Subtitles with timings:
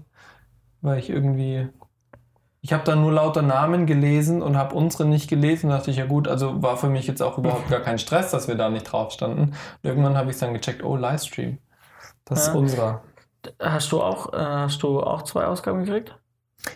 [0.81, 1.67] Weil ich irgendwie.
[2.63, 5.71] Ich habe da nur lauter Namen gelesen und habe unsere nicht gelesen.
[5.71, 8.29] Da dachte ich, ja gut, also war für mich jetzt auch überhaupt gar kein Stress,
[8.29, 9.41] dass wir da nicht drauf standen.
[9.41, 11.57] Und irgendwann habe ich dann gecheckt, oh, Livestream.
[12.25, 12.51] Das Ja.
[12.51, 13.01] ist unserer.
[13.59, 16.15] Hast du auch, äh, hast du auch zwei Ausgaben gekriegt?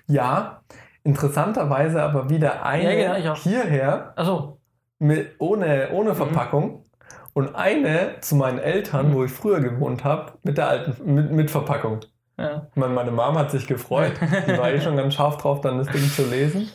[0.08, 0.62] Ja,
[1.04, 3.44] interessanterweise aber wieder eine Ja, genau, ich auch.
[3.44, 4.60] hierher Achso.
[5.00, 6.16] mit, ohne, ohne Mhm.
[6.16, 6.86] Verpackung
[7.34, 9.14] und eine zu meinen Eltern, Mhm.
[9.14, 12.00] wo ich früher gewohnt habe, mit der alten, mit, mit Verpackung.
[12.38, 12.68] Ja.
[12.76, 14.14] Meine, meine Mama hat sich gefreut.
[14.48, 16.70] Die war eh schon ganz scharf drauf, dann das Ding zu lesen.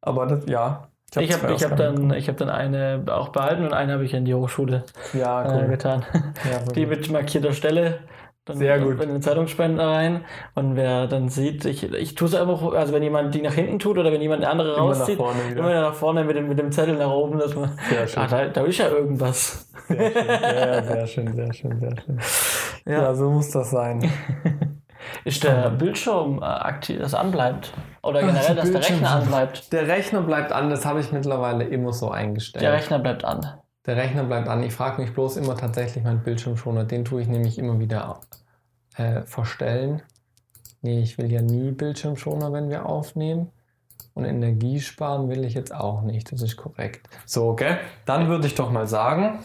[0.00, 0.88] Aber das, ja.
[1.16, 4.04] Ich habe ich hab Ausgaben dann, ich hab dann eine auch behalten und eine habe
[4.04, 4.84] ich in die Hochschule.
[5.14, 5.68] Ja, äh, cool.
[5.68, 6.04] getan.
[6.50, 8.00] Ja, Die mit markierter Stelle.
[8.48, 9.00] Dann Sehr gut.
[9.00, 10.24] In den Zeitungsspender rein.
[10.54, 13.78] Und wer dann sieht, ich, ich tue es einfach, also wenn jemand die nach hinten
[13.78, 16.48] tut oder wenn jemand eine andere Immer nach rauszieht, vorne immer nach vorne mit dem,
[16.48, 17.78] mit dem Zettel nach oben, dass man.
[18.16, 19.68] Ah, da, da ist ja irgendwas.
[19.86, 20.26] Sehr schön.
[20.26, 22.18] Ja, sehr schön, sehr schön, sehr schön.
[22.86, 23.14] Ja, Ja.
[23.14, 24.10] so muss das sein.
[25.24, 27.72] Ist der Bildschirm äh, aktiv, das anbleibt?
[28.02, 29.72] Oder generell, dass der Rechner anbleibt?
[29.72, 32.62] Der Rechner bleibt an, das habe ich mittlerweile immer so eingestellt.
[32.62, 33.46] Der Rechner bleibt an.
[33.88, 34.62] Der Rechner bleibt an.
[34.62, 36.84] Ich frage mich bloß immer tatsächlich meinen Bildschirmschoner.
[36.84, 38.20] Den tue ich nämlich immer wieder
[38.96, 40.02] äh, verstellen.
[40.82, 43.50] Nee, ich will ja nie Bildschirmschoner, wenn wir aufnehmen.
[44.12, 46.30] Und Energie sparen will ich jetzt auch nicht.
[46.30, 47.08] Das ist korrekt.
[47.24, 47.78] So, gell?
[48.04, 49.38] Dann würde ich doch mal sagen,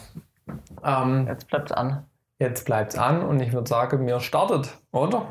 [0.84, 2.06] ähm, Jetzt bleibt es an.
[2.38, 5.28] jetzt bleibt's an und ich würde sagen, mir startet, oder?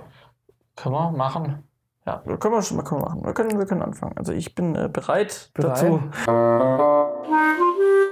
[0.75, 1.69] Können wir machen.
[2.07, 3.27] Ja, können wir schon mal können wir machen.
[3.27, 4.17] Wir können, wir können anfangen.
[4.17, 5.83] Also ich bin äh, bereit, Bereit?
[5.83, 6.01] dazu.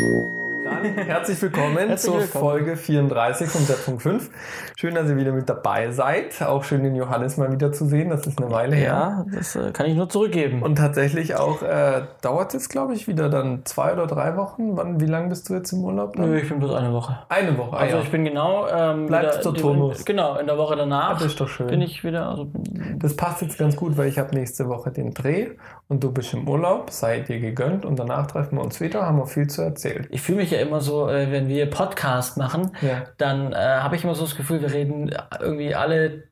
[0.00, 0.39] Música
[0.82, 2.42] Herzlich willkommen Herzlich zur willkommen.
[2.44, 4.30] Folge 34 von Set.5.
[4.76, 6.40] Schön, dass ihr wieder mit dabei seid.
[6.42, 8.08] Auch schön, den Johannes mal wieder zu sehen.
[8.08, 8.86] Das ist eine Weile her.
[8.86, 10.62] Ja, das äh, kann ich nur zurückgeben.
[10.62, 14.76] Und tatsächlich auch, äh, dauert es, glaube ich, wieder dann zwei oder drei Wochen.
[14.76, 16.16] Wann, wie lange bist du jetzt im Urlaub?
[16.16, 17.18] Nö, ich bin bloß eine Woche.
[17.28, 17.76] Eine Woche.
[17.76, 18.02] Ah, Also ja.
[18.02, 18.66] ich bin genau.
[18.68, 20.04] Ähm, Bleibst wieder- Turnus?
[20.04, 21.66] Genau, in der Woche danach das ist doch schön.
[21.66, 22.26] bin ich wieder.
[22.28, 22.48] Also
[22.96, 25.48] das passt jetzt ganz gut, weil ich habe nächste Woche den Dreh
[25.88, 29.18] und du bist im Urlaub, sei dir gegönnt und danach treffen wir uns wieder, haben
[29.18, 30.06] wir viel zu erzählen.
[30.10, 33.02] ich fühle mich ja immer so, äh, wenn wir Podcast machen, Ja.
[33.18, 35.10] dann äh, habe ich immer so das Gefühl, wir reden
[35.40, 36.22] irgendwie alle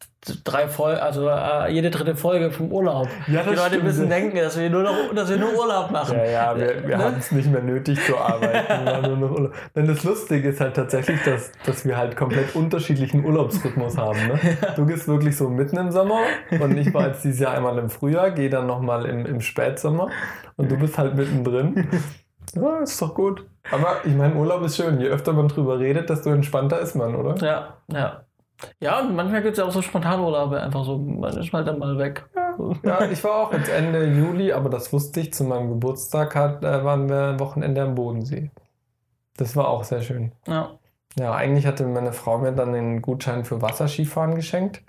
[0.45, 3.09] drei Folgen, also äh, jede dritte Folge vom Urlaub.
[3.29, 3.85] Ja, Die Leute stimmt.
[3.85, 6.19] müssen denken, dass wir nur noch, dass wir nur Urlaub machen.
[6.19, 7.05] Ja, ja, wir, wir Ne?
[7.05, 8.85] haben es nicht mehr nötig zu arbeiten.
[8.85, 9.55] wir nur noch Urlaub.
[9.77, 14.19] Denn das Lustige ist halt tatsächlich, dass, dass wir halt komplett unterschiedlichen Urlaubsrhythmus haben.
[14.27, 14.39] Ne?
[14.77, 16.19] Du gehst wirklich so mitten im Sommer
[16.61, 20.09] und ich war jetzt dieses Jahr einmal im Frühjahr, gehe dann nochmal im, im Spätsommer
[20.57, 21.89] und du bist halt mittendrin.
[22.55, 23.47] Ja, ist doch gut.
[23.71, 25.01] Aber ich meine, Urlaub ist schön.
[25.01, 27.37] Je öfter man drüber redet, desto entspannter ist man, oder?
[27.45, 28.25] Ja, ja.
[28.81, 31.79] Ja, und manchmal gibt es ja auch so Spontanurlaube, einfach so, man ist halt dann
[31.79, 32.25] mal weg.
[32.83, 36.65] Ja, ich war auch jetzt Ende Juli, aber das wusste ich, zu meinem Geburtstag hat,
[36.65, 38.51] äh, waren wir ein Wochenende am Bodensee.
[39.37, 40.33] Das war auch sehr schön.
[40.47, 40.71] Ja.
[41.17, 44.83] Ja, eigentlich hatte meine Frau mir dann den Gutschein für Wasserskifahren geschenkt.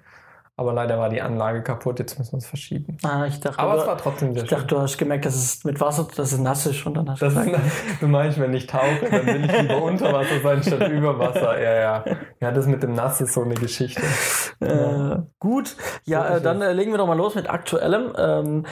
[0.59, 2.97] Aber leider war die Anlage kaputt, jetzt müssen wir es verschieben.
[3.01, 4.57] Ah, ich dachte, Aber du, es war trotzdem sehr ich schön.
[4.57, 7.21] dachte, du hast gemerkt, dass es mit Wasser, dass es nass ist und dann hast
[7.21, 7.65] Das du ist, gesagt,
[8.01, 11.57] du meinst, wenn ich tauche, dann will ich lieber unter Wasser sein statt über Wasser.
[11.61, 12.03] Ja, ja.
[12.41, 14.01] Ja, das mit dem Nass ist so eine Geschichte.
[14.59, 18.11] Äh, gut, ja, äh, ist dann äh, legen wir doch mal los mit aktuellem.
[18.17, 18.65] Ähm,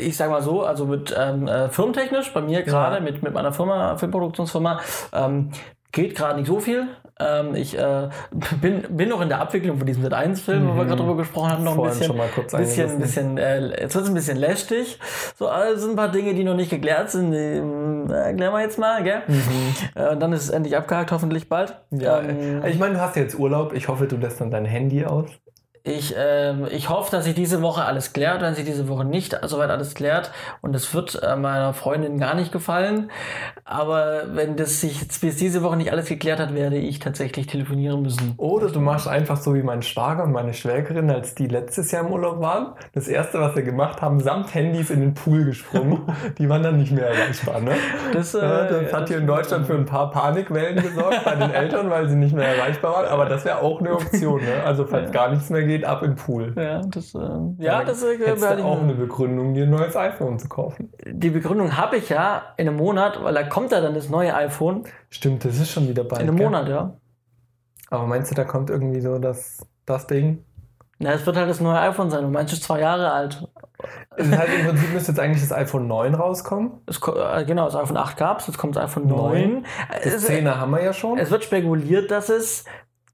[0.00, 3.52] ich sag mal so, also mit ähm, äh, firmentechnisch, bei mir gerade mit, mit meiner
[3.52, 4.78] Firma, Filmproduktionsfirma,
[5.12, 5.50] ähm,
[5.92, 6.88] geht gerade nicht so viel.
[7.20, 8.08] Ähm, ich äh,
[8.60, 10.88] bin, bin noch in der Abwicklung von diesem Sat1-Film, wo wir Mhm.
[10.88, 12.06] gerade drüber gesprochen haben, noch ein Vorhin bisschen.
[12.08, 13.34] schon mal kurz bisschen, angerissen.
[13.34, 14.98] bisschen, äh, jetzt wird es ein bisschen lästig.
[15.38, 17.30] So, also sind ein paar Dinge, die noch nicht geklärt sind.
[17.32, 19.22] Die, ähm, erklären wir jetzt mal, gell?
[19.94, 21.76] Äh, und dann ist es endlich abgehakt, hoffentlich bald.
[21.90, 23.72] Ja, Ähm, ich meine, du hast jetzt Urlaub.
[23.74, 25.26] Ich hoffe, du lässt dann dein Handy aus.
[25.84, 29.36] Ich, ähm, ich hoffe, dass sich diese Woche alles klärt, wenn sich diese Woche nicht
[29.42, 30.30] soweit alles klärt.
[30.60, 33.10] Und es wird äh, meiner Freundin gar nicht gefallen.
[33.64, 37.48] Aber wenn das sich jetzt bis diese Woche nicht alles geklärt hat, werde ich tatsächlich
[37.48, 38.34] telefonieren müssen.
[38.36, 42.06] Oder du machst einfach so wie mein Schwager und meine Schwägerin, als die letztes Jahr
[42.06, 42.74] im Urlaub waren.
[42.94, 46.02] Das erste, was sie gemacht haben, samt Handys in den Pool gesprungen.
[46.38, 47.60] die waren dann nicht mehr erreichbar.
[47.60, 47.72] Ne?
[48.12, 51.50] Das, äh, Ja, das hat hier in Deutschland für ein paar Panikwellen gesorgt bei den
[51.50, 53.06] Eltern, weil sie nicht mehr erreichbar waren.
[53.06, 54.40] Aber das wäre auch eine Option.
[54.40, 54.62] Ne?
[54.64, 56.54] Also falls gar nichts mehr geht, ab in den Pool.
[56.56, 57.18] Ja, das, äh,
[57.58, 60.92] ja, das äh, du ich auch eine Begründung, dir ein neues iPhone zu kaufen.
[61.06, 64.34] Die Begründung habe ich ja in einem Monat, weil da kommt ja dann das neue
[64.34, 64.84] iPhone.
[65.10, 66.22] Stimmt, das ist schon wieder bald.
[66.22, 66.46] In einem gell?
[66.46, 66.96] Monat, ja.
[67.90, 70.44] Aber meinst du, da kommt irgendwie so das, das Ding?
[70.98, 72.24] Na, es wird halt das neue iPhone sein.
[72.24, 73.48] Und manches zwei Jahre alt.
[74.16, 76.72] Das heißt, im Prinzip müsste jetzt eigentlich das iPhone 9 rauskommen.
[76.86, 79.52] Es, äh, genau, das iPhone 8 gab es, jetzt kommt das iPhone Neun.
[79.52, 79.66] 9.
[80.04, 81.18] Das Es, 10er haben wir ja schon.
[81.18, 82.64] es wird spekuliert, dass es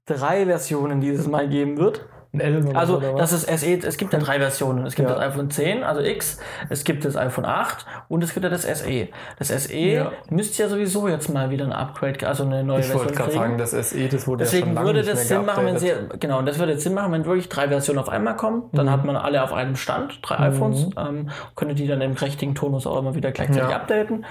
[0.05, 2.07] drei Versionen dieses Mal geben wird.
[2.31, 4.85] Ein 11 Also, oder das ist SE, es gibt ja drei Versionen.
[4.85, 5.15] Es gibt Ja.
[5.15, 6.37] das iPhone 10, also X,
[6.69, 9.07] es gibt das iPhone 8 und es gibt ja das SE.
[9.39, 10.11] Das SE Ja.
[10.29, 13.31] müsste ja sowieso jetzt mal wieder ein Upgrade, also eine neue Ich Version wollte gerade
[13.31, 15.65] sagen, das SE, das wurde ja schon Deswegen lange würde nicht das mehr Sinn machen,
[15.65, 18.35] wenn sie, genau, und das würde jetzt Sinn machen, wenn wirklich drei Versionen auf einmal
[18.35, 18.91] kommen, dann Mhm.
[18.91, 22.85] hat man alle auf einem Stand, drei iPhones, ähm, könnte die dann im prächtigen Tonus
[22.85, 23.75] auch immer wieder gleichzeitig Ja.
[23.75, 24.25] updaten.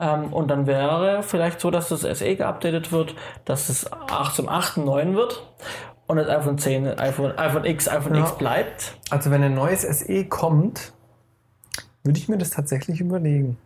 [0.00, 3.14] Ähm, und dann wäre vielleicht so, dass das SE geupdatet wird,
[3.44, 4.84] dass es 8 zum 8.
[4.84, 5.40] 9 wird
[6.06, 8.22] und das iPhone 10, iPhone, iPhone X, iPhone Ja.
[8.22, 8.98] X bleibt.
[9.10, 10.92] Also wenn ein neues SE kommt,
[12.02, 13.56] würde ich mir das tatsächlich überlegen.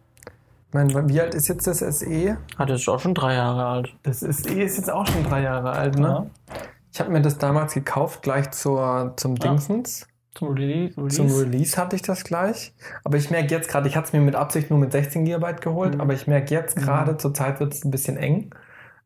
[0.69, 2.37] Ich meine, wie alt ist jetzt das SE?
[2.59, 3.95] Hat jetzt auch schon drei Jahre alt.
[4.03, 6.31] Das SE ist jetzt auch schon drei Jahre alt, ne?
[6.93, 10.07] Ich habe mir das damals gekauft, gleich zur, zum Dingsens.
[10.35, 10.97] Zum Release.
[10.97, 11.17] Release.
[11.17, 12.75] Zum Release hatte ich das gleich.
[13.03, 15.55] Aber ich merke jetzt gerade, ich hatte es mir mit Absicht nur mit 16 GB
[15.61, 16.01] geholt, Mhm.
[16.01, 18.51] aber ich merke jetzt gerade, zur Zeit wird es ein bisschen eng.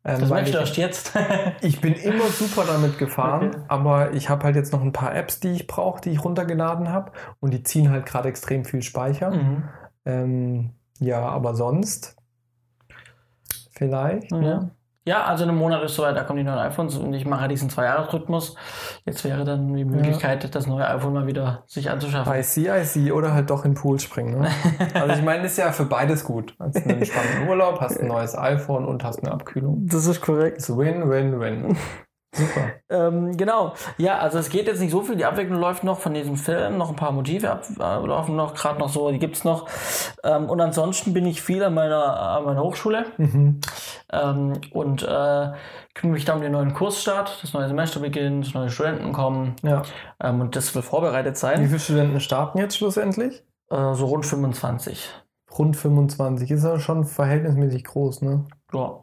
[0.04, 1.12] Ähm, das merkst du ich, erst jetzt.
[1.60, 3.64] ich bin immer super damit gefahren, Okay.
[3.68, 6.88] aber ich habe halt jetzt noch ein paar Apps, die ich brauche, die ich runtergeladen
[6.88, 9.30] habe und die ziehen halt gerade extrem viel Speicher.
[9.30, 9.64] mhm.
[10.04, 12.16] Ähm, ja, aber sonst
[13.70, 14.32] vielleicht.
[14.32, 14.38] Ja.
[14.38, 14.70] Ne?
[15.04, 17.48] Ja, also in einem Monat ist soweit, da kommen die neuen iPhones und ich mache
[17.48, 18.54] diesen Zwei-Jahres-Rhythmus.
[19.04, 22.32] Jetzt wäre dann die Möglichkeit, das neue iPhone mal wieder sich anzuschaffen.
[22.32, 23.10] I see, I see.
[23.10, 24.40] Oder halt doch in den Pool springen.
[24.40, 24.48] Ne?
[24.94, 26.54] Also ich meine, ist ja für beides gut.
[26.60, 29.86] Hast einen entspannten Urlaub, hast ein neues iPhone und hast eine Abkühlung.
[29.86, 30.58] Das ist korrekt.
[30.58, 31.76] Ist win, win, win.
[32.34, 32.72] Super.
[32.92, 33.72] Ähm, genau.
[33.96, 35.16] Ja, also es geht jetzt nicht so viel.
[35.16, 36.76] Die Abwicklung läuft noch von diesem Film.
[36.76, 39.10] Noch ein paar Motive ab, äh, laufen noch gerade noch so.
[39.10, 39.66] Die gibt's noch.
[40.22, 43.60] Ähm, und ansonsten bin ich viel an meiner, an meiner Hochschule Mhm.
[44.12, 45.52] ähm, und äh,
[45.94, 47.38] kümmere mich da um den neuen Kursstart.
[47.42, 49.82] Das neue Semester beginnt, neue Studenten kommen Ja.
[50.22, 51.64] ähm, und das will vorbereitet Wie sein.
[51.66, 53.42] viele Studenten starten jetzt schlussendlich?
[53.70, 55.08] Äh, so rund 25.
[55.58, 56.50] Rund 25.
[56.50, 58.44] Ist ja schon verhältnismäßig groß, ne?
[58.74, 59.02] Ja,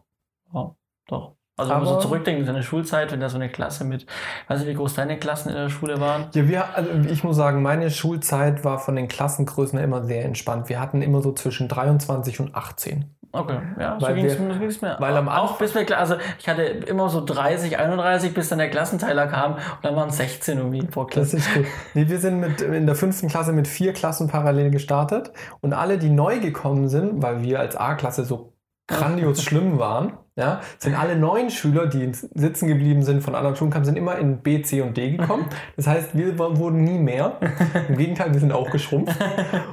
[0.53, 0.75] ja
[1.07, 1.33] doch.
[1.59, 4.05] Also wenn man so zurückdenkt in seine Schulzeit, wenn da so eine Klasse mit,
[4.47, 6.25] weiß nicht, wie groß deine Klassen in der Schule waren.
[6.33, 10.69] Ja, wir, also ich muss sagen, meine Schulzeit war von den Klassengrößen immer sehr entspannt.
[10.69, 13.05] Wir hatten immer so zwischen 23 und 18.
[13.31, 16.49] Okay, ja, so Weil ging es mir, so weil am auch bis wir, also ich
[16.49, 20.57] hatte immer so 30, 31, bis dann der Klassenteiler kam und dann waren es 16
[20.57, 21.37] irgendwie Das Klasse.
[21.37, 21.65] ist gut.
[21.93, 25.99] Nee, wir sind mit, in der fünften Klasse mit vier Klassen parallel gestartet und alle,
[25.99, 28.53] die neu gekommen sind, weil wir als A-Klasse so
[28.89, 33.83] grandios schlimm waren, ja, sind alle neuen Schüler, die sitzen geblieben sind von anderen Schulen
[33.83, 35.45] sind immer in B, C und D gekommen.
[35.75, 37.33] Das heißt, wir wurden nie mehr.
[37.89, 39.17] Im Gegenteil, wir sind auch geschrumpft.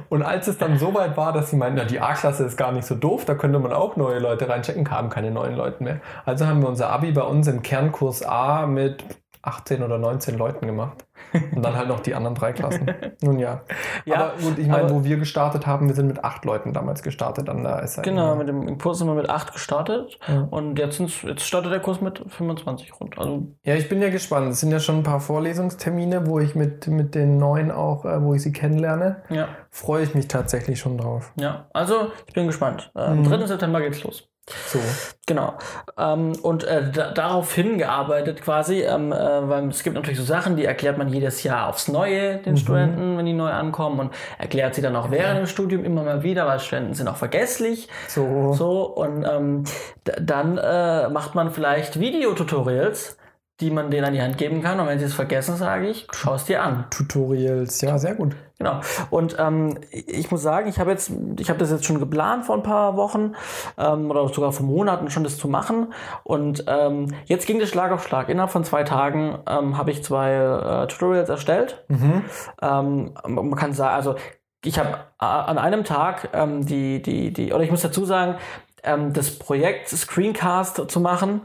[0.09, 2.73] Und als es dann so weit war, dass sie meinten, na, die A-Klasse ist gar
[2.73, 6.01] nicht so doof, da könnte man auch neue Leute reinchecken, kamen keine neuen Leute mehr.
[6.25, 9.05] Also haben wir unser Abi bei uns im Kernkurs A mit
[9.41, 11.05] 18 oder 19 Leuten gemacht.
[11.33, 12.89] Und dann halt noch die anderen drei Klassen.
[13.21, 13.61] Nun ja.
[14.05, 17.01] Ja, aber gut, ich meine, wo wir gestartet haben, wir sind mit acht Leuten damals
[17.03, 18.03] gestartet an der SAE.
[18.03, 20.47] Genau, mit dem Kurs sind wir mit 8 gestartet Ja.
[20.49, 23.17] und jetzt, jetzt startet der Kurs mit 25 rund.
[23.17, 24.49] Also Ja, ich bin ja gespannt.
[24.51, 28.21] Es sind ja schon ein paar Vorlesungstermine, wo ich mit, mit den Neuen auch, äh,
[28.21, 29.23] wo ich sie kennenlerne.
[29.29, 31.31] ja, Freue ich mich tatsächlich schon drauf.
[31.35, 31.67] ja.
[31.73, 32.91] Also ich bin gespannt.
[32.95, 33.23] Äh, Am Mhm.
[33.29, 33.45] 3.
[33.47, 34.29] September geht's los.
[34.67, 34.79] So.
[35.25, 35.55] Genau.
[35.97, 40.55] Ähm, und äh, da, darauf hingearbeitet quasi, ähm, äh, weil es gibt natürlich so Sachen,
[40.55, 42.57] die erklärt man jedes Jahr aufs Neue den Mhm.
[42.57, 46.23] Studenten, wenn die neu ankommen und erklärt sie dann auch während dem Studium immer mal
[46.23, 47.89] wieder, weil Studenten sind auch vergesslich.
[48.07, 48.53] So.
[48.53, 49.63] So, und ähm,
[50.03, 53.16] dann äh, macht man vielleicht Videotutorials,
[53.59, 54.79] die man denen an die Hand geben kann.
[54.79, 56.85] Und wenn sie es vergessen, sage ich, schau es dir an.
[56.89, 57.81] Tutorials.
[57.81, 58.35] Ja, sehr gut.
[58.59, 58.81] Genau.
[59.11, 62.55] Und ähm, ich muss sagen, ich habe jetzt, ich habe das jetzt schon geplant vor
[62.55, 63.33] ein paar Wochen
[63.77, 65.93] ähm, oder sogar vor Monaten schon das zu machen.
[66.23, 68.29] Und ähm, jetzt ging das Schlag auf Schlag.
[68.29, 71.83] Innerhalb von zwei Tagen ähm, habe ich zwei äh, Tutorials erstellt.
[71.87, 72.23] Mhm.
[72.61, 74.15] Ähm, man kann sagen, also
[74.63, 74.89] ich habe
[75.21, 78.35] äh, an einem Tag ähm, die, die, die, oder ich muss dazu sagen,
[78.83, 81.41] ähm, das Projekt Screencast zu machen,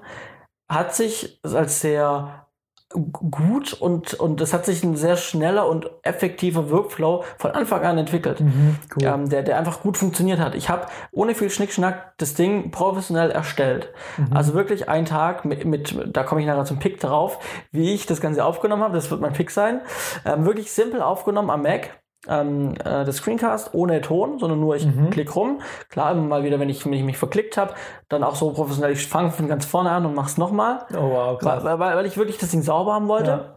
[0.75, 2.47] hat sich als sehr
[2.93, 7.97] gut und, und es hat sich ein sehr schneller und effektiver Workflow von Anfang an
[7.97, 9.05] entwickelt, Mhm, cool.
[9.09, 10.55] ähm, der, der einfach gut funktioniert hat.
[10.55, 13.89] Ich habe ohne viel Schnickschnack das Ding professionell erstellt.
[14.19, 14.37] Mhm.
[14.37, 17.39] Also wirklich einen Tag mit, mit da komme ich nachher zum Pick drauf,
[17.71, 18.95] wie ich das Ganze aufgenommen habe.
[18.95, 19.81] Das wird mein Pick sein.
[20.27, 22.02] Ähm, wirklich simpel aufgenommen am Mac.
[22.29, 25.11] Ähm, äh, das Screencast ohne Ton, sondern nur ich Mhm.
[25.11, 25.61] klick rum.
[25.89, 27.75] Klar, immer mal wieder, wenn ich, wenn ich mich verklickt habe,
[28.09, 30.87] dann auch so professionell, ich fange von ganz vorne an und mach's nochmal.
[30.95, 31.65] Oh wow, krass.
[31.65, 33.31] Weil, weil, weil ich wirklich das Ding sauber haben wollte.
[33.31, 33.57] Ja.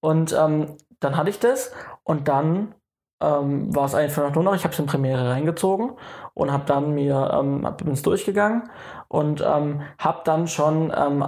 [0.00, 1.72] Und ähm, dann hatte ich das
[2.02, 2.74] und dann
[3.20, 5.92] ähm, war es einfach nur noch, ich habe es in Premiere reingezogen
[6.34, 8.70] und habe dann mir, ähm, hab- bin es durchgegangen
[9.08, 11.24] und ähm, habe dann schon ähm,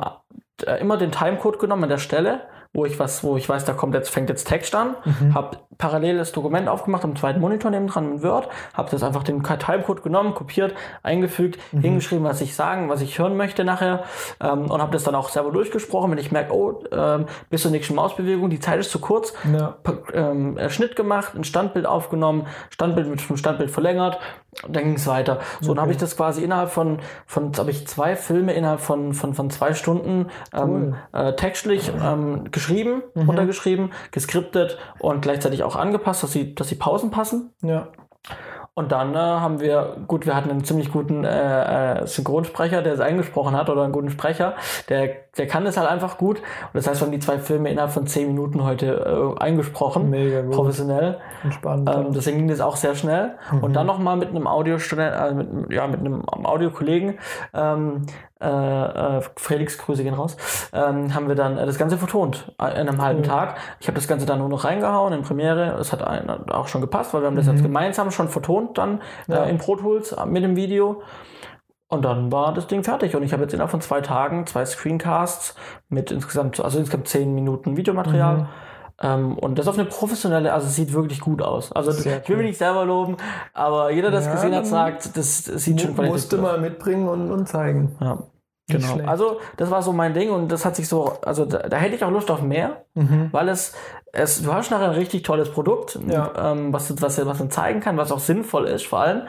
[0.65, 3.73] äh, immer den Timecode genommen an der Stelle, wo ich was, wo ich weiß, da
[3.73, 5.35] kommt jetzt, fängt jetzt Text an, Mhm.
[5.35, 9.25] habe parallel das Dokument aufgemacht am zweiten Monitor neben dran in Word, habe das einfach
[9.25, 11.81] den Timecode genommen, kopiert, eingefügt, Mhm.
[11.81, 14.05] hingeschrieben, was ich sagen, was ich hören möchte nachher
[14.41, 17.71] ähm, und habe das dann auch selber durchgesprochen, wenn ich merke, oh, ähm, bis zur
[17.71, 19.77] nächsten Mausbewegung, die Zeit ist zu kurz, Ja.
[20.13, 24.19] Ähm, äh, Schnitt gemacht, ein Standbild aufgenommen, Standbild mit einem Standbild verlängert,
[24.67, 25.39] und dann ging es weiter.
[25.61, 29.15] So, dann habe ich das quasi innerhalb von, von habe ich zwei Filme innerhalb von,
[29.15, 36.23] von, von zwei Stunden ähm, äh, textlich ähm, geschrieben, runtergeschrieben, geskriptet und gleichzeitig auch angepasst,
[36.23, 37.53] dass sie, dass die Pausen passen.
[37.63, 37.89] Ja.
[38.75, 42.95] Und dann äh, haben wir, gut, wir hatten einen ziemlich guten äh, äh, Synchronsprecher, der
[42.95, 44.55] es eingesprochen hat, oder einen guten Sprecher,
[44.89, 46.39] der, der kann das halt einfach gut.
[46.39, 50.09] Und das heißt, wir haben die zwei Filme innerhalb von zehn Minuten heute äh, eingesprochen,
[50.09, 50.53] Mega gut.
[50.53, 51.19] professionell.
[51.43, 51.91] Entspannt.
[51.93, 53.35] Ähm, deswegen ging das auch sehr schnell.
[53.61, 57.19] Und dann nochmal mit einem Audiostudent, äh, mit, ja, mit einem Audiokollegen,
[57.53, 58.07] ähm,
[58.41, 60.37] äh, äh, Felix, Grüße gehen raus,
[60.73, 63.59] ähm, haben wir dann äh, das Ganze vertont in einem halben Tag.
[63.81, 65.77] Ich habe das Ganze dann nur noch reingehauen in Premiere.
[65.79, 66.03] Es hat
[66.51, 69.45] auch schon gepasst, weil wir haben das jetzt gemeinsam schon vertont dann Ja.
[69.45, 71.03] äh, in Pro Tools äh, mit dem Video.
[71.89, 73.17] Und dann war das Ding fertig.
[73.17, 75.57] Und ich habe jetzt innerhalb von zwei Tagen zwei Screencasts
[75.89, 78.37] mit insgesamt, also insgesamt zehn Minuten Videomaterial.
[78.39, 78.47] Mhm.
[79.03, 81.73] Ähm, und das auf eine professionelle, also es sieht wirklich gut aus.
[81.73, 82.43] Also Sehr ich will cool.
[82.43, 83.17] mich nicht selber loben,
[83.55, 87.09] aber jeder, der es Ja, gesehen hat, sagt, das, das sieht schon qualitativ mal mitbringen
[87.09, 87.97] und, und zeigen.
[88.01, 88.19] Ja,
[88.69, 88.87] Nicht genau.
[88.93, 89.09] schlecht.
[89.09, 91.95] Also das war so mein Ding und das hat sich so, also da, da hätte
[91.97, 93.29] ich auch Lust auf mehr, Mhm.
[93.33, 93.75] weil es,
[94.13, 96.33] es, du hast nachher ein richtig tolles Produkt, Ja.
[96.53, 99.23] ähm, was, was, was man zeigen kann, was auch sinnvoll ist vor allem.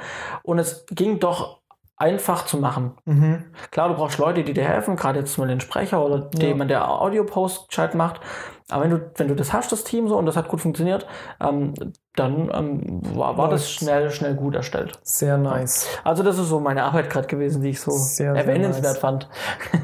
[0.43, 1.59] Und es ging doch
[1.97, 2.93] einfach zu machen.
[3.05, 3.45] Mhm.
[3.69, 6.47] Klar, du brauchst Leute, die dir helfen, gerade jetzt mal den Sprecher oder Ja.
[6.47, 8.21] jemand, der Audio-Post gescheit macht.
[8.71, 11.05] Aber wenn du, wenn du das hast, das Team so, und das hat gut funktioniert,
[11.39, 11.75] ähm,
[12.15, 14.97] dann ähm, war, war das schnell, schnell gut erstellt.
[15.03, 15.87] Sehr nice.
[16.03, 18.97] Also das ist so meine Arbeit gerade gewesen, die ich so Sehr, sehr erwähnenswert nice.
[18.97, 19.29] fand.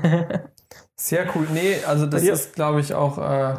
[0.95, 1.45] Sehr cool.
[1.53, 3.55] Nee, also das ist, glaube ich, auch äh,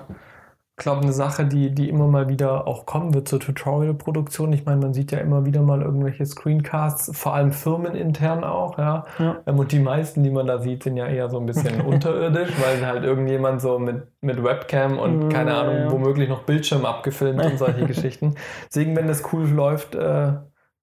[0.78, 4.52] glaube eine Sache, die, die immer mal wieder auch kommen wird zur Tutorial-Produktion.
[4.52, 9.04] Ich meine, man sieht ja immer wieder mal irgendwelche Screencasts, vor allem firmenintern auch, ja.
[9.18, 9.42] Ja.
[9.46, 12.50] Ähm, Und die meisten, die man da sieht, sind ja eher so ein bisschen unterirdisch,
[12.60, 15.90] weil halt irgendjemand so mit, mit Webcam und Mm, keine Ahnung, ja.
[15.90, 18.34] womöglich noch Bildschirm abgefilmt und solche Geschichten.
[18.68, 20.32] Deswegen, wenn das cool läuft, äh,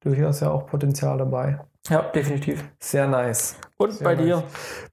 [0.01, 1.59] durchaus ja auch Potenzial dabei.
[1.89, 2.63] Ja, definitiv.
[2.79, 3.57] Sehr nice.
[3.77, 4.25] Und Sehr bei nice.
[4.25, 4.43] dir?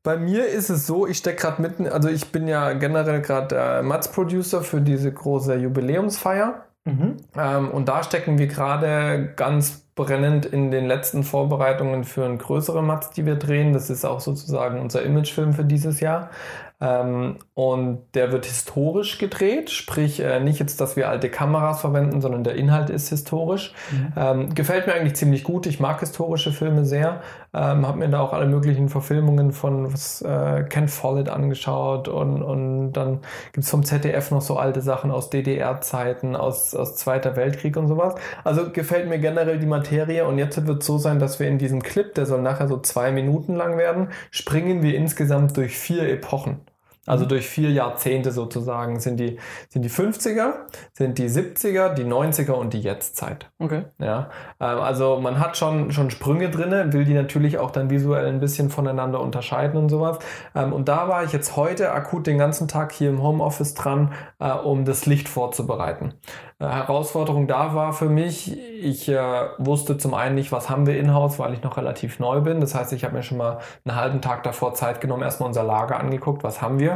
[0.02, 3.56] Bei mir ist es so, ich stecke gerade mitten, also ich bin ja generell gerade
[3.56, 6.66] äh, Mats-Producer für diese große Jubiläumsfeier.
[6.84, 7.16] Mhm.
[7.36, 12.84] Ähm, und da stecken wir gerade ganz brennend in den letzten Vorbereitungen für einen größeren
[12.84, 13.72] Mats, die wir drehen.
[13.72, 16.30] Das ist auch sozusagen unser Imagefilm für dieses Jahr.
[16.82, 22.20] Ähm, und der wird historisch gedreht, sprich äh, nicht jetzt, dass wir alte Kameras verwenden,
[22.20, 23.72] sondern der Inhalt ist historisch.
[24.16, 25.66] Ähm, gefällt mir eigentlich ziemlich gut.
[25.66, 27.20] Ich mag historische Filme sehr.
[27.54, 32.42] Ähm, habe mir da auch alle möglichen Verfilmungen von was, äh, Ken Follett angeschaut und,
[32.42, 33.20] und dann
[33.52, 38.16] gibt's vom ZDF noch so alte Sachen aus DDR-Zeiten, aus, aus Zweiter Weltkrieg und sowas.
[38.42, 41.58] Also gefällt mir generell die Materie und jetzt wird es so sein, dass wir in
[41.58, 46.08] diesem Clip, der soll nachher so zwei Minuten lang werden, springen wir insgesamt durch vier
[46.08, 46.60] Epochen.
[47.04, 49.36] Also durch vier Jahrzehnte sozusagen sind die,
[49.68, 50.52] sind die 50er,
[50.92, 53.50] sind die 70er, die 90er und die Jetztzeit.
[53.58, 53.86] Okay.
[53.98, 54.30] Ja,
[54.60, 58.38] ähm, also man hat schon, schon Sprünge drinne, will die natürlich auch dann visuell ein
[58.38, 60.20] bisschen voneinander unterscheiden und sowas.
[60.54, 64.12] Ähm, und da war ich jetzt heute akut den ganzen Tag hier im Homeoffice dran,
[64.38, 66.14] äh, um das Licht vorzubereiten.
[66.60, 70.96] Äh, Herausforderung da war für mich, ich äh, wusste zum einen nicht, was haben wir
[70.96, 72.60] in-house, weil ich noch relativ neu bin.
[72.60, 75.64] Das heißt, ich habe mir schon mal einen halben Tag davor Zeit genommen, erstmal unser
[75.64, 76.91] Lager angeguckt, was haben wir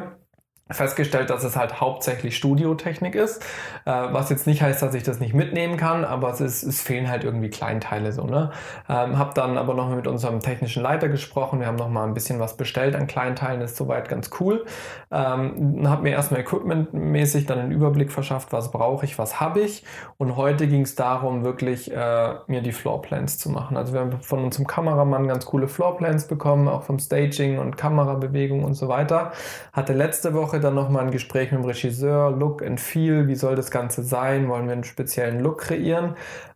[0.71, 3.41] festgestellt, dass es halt hauptsächlich Studiotechnik ist,
[3.85, 6.83] äh, was jetzt nicht heißt, dass ich das nicht mitnehmen kann, aber es, ist, es
[6.83, 8.25] fehlen halt irgendwie Kleinteile so.
[8.25, 8.51] Ne?
[8.89, 12.15] Ähm, habe dann aber noch mit unserem technischen Leiter gesprochen, wir haben noch mal ein
[12.15, 14.65] bisschen was bestellt an Kleinteilen, ist soweit ganz cool.
[15.13, 19.85] Ähm, habe mir erstmal equipmentmäßig dann einen Überblick verschafft, was brauche ich, was habe ich
[20.17, 23.77] und heute ging es darum, wirklich äh, mir die Floorplans zu machen.
[23.77, 28.65] Also wir haben von unserem Kameramann ganz coole Floorplans bekommen, auch vom Staging und Kamerabewegung
[28.65, 29.31] und so weiter.
[29.73, 33.35] Hatte letzte Woche Woche dann nochmal ein Gespräch mit dem Regisseur, Look and Feel, wie
[33.35, 36.15] soll das Ganze sein, wollen wir einen speziellen Look kreieren.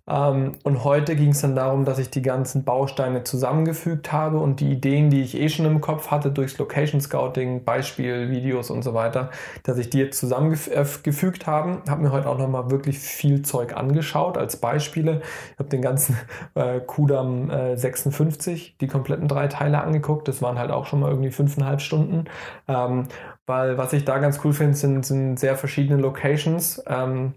[0.08, 4.60] Ähm, und heute ging es dann darum, dass ich die ganzen Bausteine zusammengefügt habe und
[4.60, 8.82] die Ideen, die ich eh schon im Kopf hatte durchs Location Scouting, Beispiel, Videos und
[8.82, 9.30] so weiter,
[9.62, 11.82] dass ich die jetzt zusammengefügt habe.
[11.88, 15.20] Habe mir heute auch nochmal wirklich viel Zeug angeschaut als Beispiele.
[15.52, 16.16] Ich habe den ganzen
[16.54, 20.26] äh, Kudam äh, 56, die kompletten drei Teile angeguckt.
[20.26, 22.24] Das waren halt auch schon mal irgendwie fünfeinhalb Stunden.
[22.66, 23.04] Ähm,
[23.50, 26.82] weil was ich da ganz cool finde, sind, sind sehr verschiedene Locations.
[26.86, 27.34] Ähm,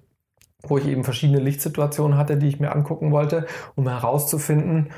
[0.66, 4.92] wo ich eben verschiedene Lichtsituationen hatte, die ich mir angucken wollte, um herauszufinden,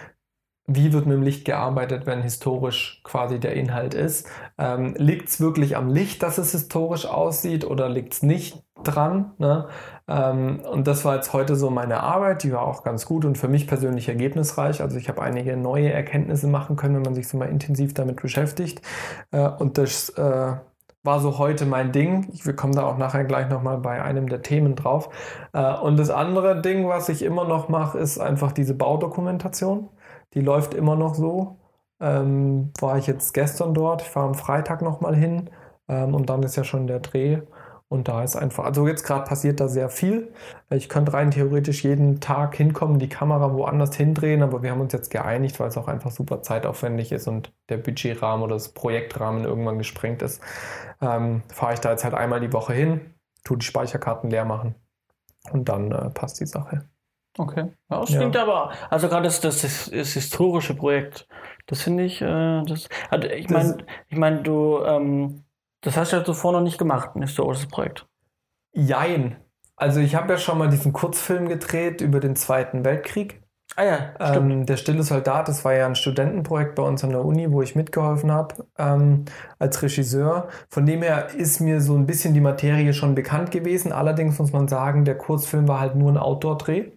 [0.67, 4.27] wie wird mit dem Licht gearbeitet, wenn historisch quasi der Inhalt ist.
[4.57, 9.33] Ähm, liegt es wirklich am Licht, dass es historisch aussieht oder liegt es nicht dran?
[9.37, 9.67] Ne?
[10.07, 13.37] Ähm, und das war jetzt heute so meine Arbeit, die war auch ganz gut und
[13.37, 14.81] für mich persönlich ergebnisreich.
[14.81, 18.19] Also ich habe einige neue Erkenntnisse machen können, wenn man sich so mal intensiv damit
[18.21, 18.81] beschäftigt.
[19.31, 20.53] Äh, und das äh,
[21.05, 22.27] war so heute mein Ding.
[22.43, 25.09] Wir kommen da auch nachher gleich nochmal bei einem der Themen drauf.
[25.53, 29.89] Äh, und das andere Ding, was ich immer noch mache, ist einfach diese Baudokumentation.
[30.33, 31.57] Die läuft immer noch so.
[31.99, 35.49] Ähm, war ich jetzt gestern dort, ich fahre am Freitag nochmal hin
[35.87, 37.41] ähm, und dann ist ja schon der Dreh.
[37.87, 40.33] Und da ist einfach, also jetzt gerade passiert da sehr viel.
[40.71, 44.91] Ich könnte rein theoretisch jeden Tag hinkommen, die Kamera woanders hindrehen, aber wir haben uns
[44.93, 49.43] jetzt geeinigt, weil es auch einfach super zeitaufwendig ist und der Budgetrahmen oder das Projektrahmen
[49.43, 50.41] irgendwann gesprengt ist.
[50.99, 53.13] Ähm, Fahre ich da jetzt halt einmal die Woche hin,
[53.43, 54.73] tue die Speicherkarten leer machen
[55.51, 56.89] und dann äh, passt die Sache.
[57.37, 57.71] Okay.
[57.89, 58.19] Ja, das ja.
[58.19, 61.27] klingt aber, also gerade das, das, das, das, historische Projekt,
[61.67, 63.77] das finde ich, äh, das, also ich meine,
[64.07, 65.44] ich meine, du, ähm,
[65.85, 68.07] das hast du ja zuvor noch nicht gemacht, ein historisches Projekt.
[68.73, 69.37] Jein.
[69.75, 73.41] Also ich habe ja schon mal diesen Kurzfilm gedreht über den Zweiten Weltkrieg.
[73.75, 74.51] Ah ja, stimmt.
[74.51, 77.61] Ähm, der Stille Soldat, das war ja ein Studentenprojekt bei uns an der Uni, wo
[77.61, 79.25] ich mitgeholfen habe ähm,
[79.59, 80.47] als Regisseur.
[80.69, 83.91] Von dem her ist mir so ein bisschen die Materie schon bekannt gewesen.
[83.91, 86.91] Allerdings muss man sagen, der Kurzfilm war halt nur ein Outdoor-Dreh.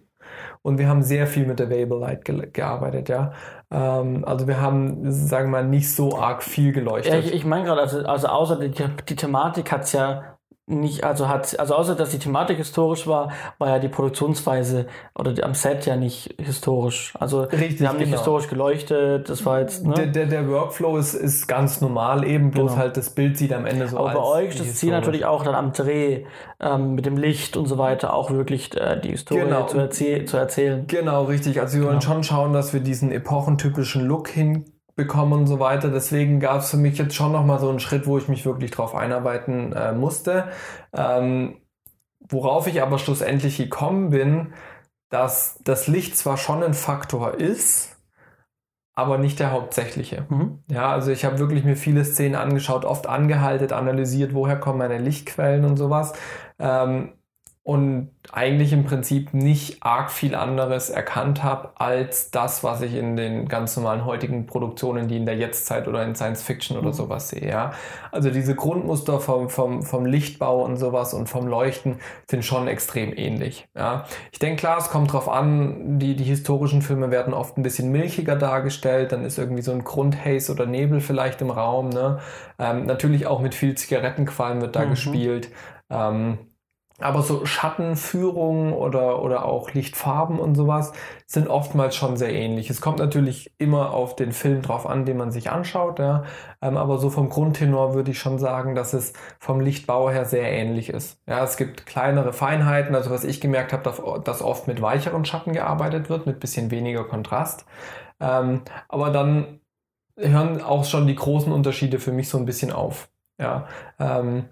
[0.61, 3.33] Und wir haben sehr viel mit Available Light ge gearbeitet, ja.
[3.71, 7.13] Ähm, also wir haben, sagen wir mal, nicht so arg viel geleuchtet.
[7.13, 10.38] Ja, ich, ich meine gerade, also, also außer die, die Thematik hat es ja
[10.69, 15.33] nicht, also hat, also außer dass die Thematik historisch war, war ja die Produktionsweise oder
[15.33, 17.13] die, am Set ja nicht historisch.
[17.19, 18.17] Also Richtig, sie haben nicht genau.
[18.17, 19.85] historisch geleuchtet, das war jetzt.
[19.85, 19.93] Ne?
[19.95, 22.81] Der, der, der Workflow ist, ist ganz normal, eben bloß genau.
[22.81, 24.11] halt das Bild sieht am Ende so aus.
[24.11, 26.25] Aber bei euch das Ziel natürlich auch dann am Dreh
[26.59, 29.65] ähm, mit dem Licht und so weiter auch wirklich äh, die Historie genau.
[29.65, 30.85] zu, erzäh zu erzählen.
[30.87, 31.59] Genau, richtig.
[31.59, 32.13] Also wir wollen genau.
[32.13, 34.65] schon schauen, dass wir diesen epochentypischen Look hin
[34.99, 35.89] bekommen und so weiter.
[35.89, 38.71] Deswegen gab es für mich jetzt schon nochmal so einen Schritt, wo ich mich wirklich
[38.71, 40.49] drauf einarbeiten äh, musste.
[40.93, 41.61] Ähm,
[42.27, 44.53] worauf ich aber schlussendlich gekommen bin,
[45.09, 47.97] dass das Licht zwar schon ein Faktor ist,
[48.93, 50.25] aber nicht der hauptsächliche.
[50.27, 50.59] Mhm.
[50.69, 54.97] Ja, also ich habe wirklich mir viele Szenen angeschaut, oft angehalten, analysiert, woher kommen meine
[54.97, 56.11] Lichtquellen und sowas.
[56.59, 57.13] Ähm,
[57.69, 63.15] und eigentlich im Prinzip nicht arg viel anderes erkannt habe als das, was ich in
[63.15, 66.93] den ganz normalen heutigen Produktionen, die in der Jetztzeit oder in Science Fiction oder mhm.
[66.93, 67.47] sowas sehe.
[67.47, 67.73] Ja?
[68.11, 73.15] Also diese Grundmuster vom, vom, vom Lichtbau und sowas und vom Leuchten sind schon extrem
[73.15, 73.67] ähnlich.
[73.75, 74.05] Ja?
[74.31, 77.91] Ich denke, klar, es kommt drauf an, die, die historischen Filme werden oft ein bisschen
[77.91, 81.89] milchiger dargestellt, dann ist irgendwie so ein Grundhaze oder Nebel vielleicht im Raum.
[81.89, 82.17] Ne?
[82.57, 84.89] Ähm, natürlich auch mit viel Zigarettenqualm wird da mhm.
[84.89, 85.51] gespielt.
[85.91, 86.39] Ähm,
[86.99, 90.93] aber so Schattenführungen oder, oder auch Lichtfarben und sowas
[91.25, 92.69] sind oftmals schon sehr ähnlich.
[92.69, 96.23] Es kommt natürlich immer auf den Film drauf an, den man sich anschaut, ja.
[96.61, 100.51] Ähm, aber so vom Grundtenor würde ich schon sagen, dass es vom Lichtbau her sehr
[100.51, 101.19] ähnlich ist.
[101.27, 105.53] Ja, es gibt kleinere Feinheiten, also was ich gemerkt habe, dass oft mit weicheren Schatten
[105.53, 107.65] gearbeitet wird, mit bisschen weniger Kontrast.
[108.19, 109.59] Ähm, aber dann
[110.17, 113.09] hören auch schon die großen Unterschiede für mich so ein bisschen auf.
[113.39, 113.67] Ja,
[113.99, 114.49] ähm,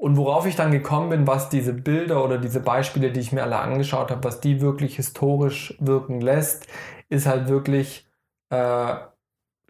[0.00, 3.42] und worauf ich dann gekommen bin, was diese Bilder oder diese Beispiele, die ich mir
[3.42, 6.66] alle angeschaut habe, was die wirklich historisch wirken lässt,
[7.10, 8.08] ist halt wirklich
[8.48, 8.94] äh,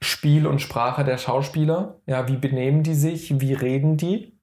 [0.01, 2.01] Spiel und Sprache der Schauspieler.
[2.07, 3.41] Ja, wie benehmen die sich?
[3.41, 4.39] Wie reden die?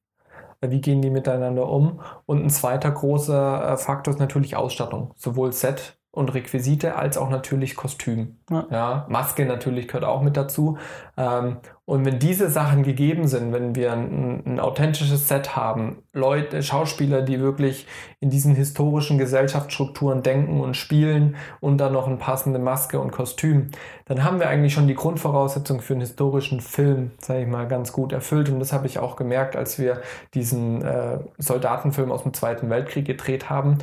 [0.60, 2.02] Äh, wie gehen die miteinander um?
[2.26, 5.14] Und ein zweiter großer äh, Faktor ist natürlich Ausstattung.
[5.16, 8.38] Sowohl Set und Requisite als auch natürlich Kostüm.
[8.50, 8.66] Ja.
[8.72, 9.06] ja.
[9.08, 10.80] Maske natürlich gehört auch mit dazu.
[11.16, 16.62] Ähm, und wenn diese Sachen gegeben sind, wenn wir ein, ein, authentisches Set haben, Leute,
[16.64, 17.88] Schauspieler, die wirklich
[18.20, 23.70] in diesen historischen Gesellschaftsstrukturen denken und spielen und dann noch eine passende Maske und Kostüm,
[24.06, 27.94] dann haben wir eigentlich schon die Grundvoraussetzung für einen historischen Film, sage ich mal, ganz
[27.94, 28.50] gut erfüllt.
[28.50, 30.02] Und das habe ich auch gemerkt, als wir
[30.34, 33.78] diesen äh, Soldatenfilm aus dem Zweiten Weltkrieg gedreht haben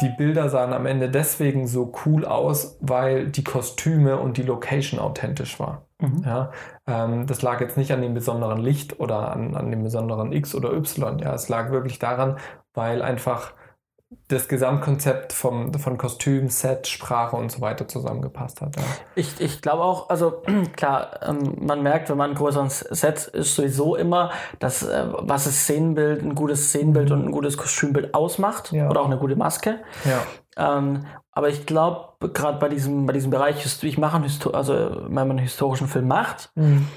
[0.00, 5.00] die Bilder sahen am Ende deswegen so cool aus, weil die Kostüme und die Location
[5.00, 5.86] authentisch war.
[6.00, 6.22] Mhm.
[6.24, 6.52] Ja,
[6.86, 10.54] ähm, das lag jetzt nicht an dem besonderen Licht oder an, an dem besonderen X
[10.54, 11.18] oder Y.
[11.18, 12.36] Ja, es lag wirklich daran,
[12.74, 13.52] weil einfach
[14.28, 18.76] das Gesamtkonzept vom, von Kostüm, Set, Sprache und so weiter zusammengepasst hat.
[18.76, 18.82] Ja.
[19.14, 20.42] Ich, ich glaube auch, also
[20.76, 25.44] klar, ähm, man merkt, wenn man ein größeres Set ist, sowieso immer, dass äh, was
[25.44, 28.88] das Szenenbild, ein gutes Szenenbild und ein gutes Kostümbild ausmacht ja.
[28.88, 29.80] oder auch eine gute Maske.
[30.04, 30.78] Ja.
[30.78, 35.12] Ähm, aber ich glaube, gerade bei diesem, bei diesem Bereich, ich mache einen, also wenn
[35.12, 36.88] man einen historischen Film macht, mhm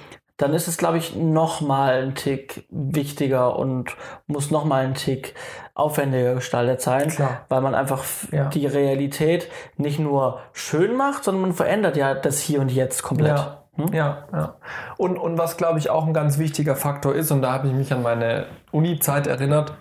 [0.42, 3.96] dann ist es, glaube ich, noch mal ein Tick wichtiger und
[4.28, 5.36] muss noch mal ein Tick
[5.76, 7.46] aufwendiger gestaltet sein, Klar.
[7.48, 8.50] weil man einfach ja.
[8.50, 13.38] die Realität nicht nur schön macht, sondern man verändert ja das Hier und Jetzt komplett.
[13.38, 13.64] Ja.
[13.76, 13.94] Hm?
[13.94, 14.56] Ja, ja.
[14.98, 17.74] Und, und was, glaube ich, auch ein ganz wichtiger Faktor ist, und da habe ich
[17.74, 19.74] mich an meine Uni-Zeit erinnert,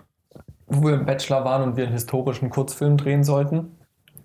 [0.66, 3.79] wo wir im Bachelor waren und wir einen historischen Kurzfilm drehen sollten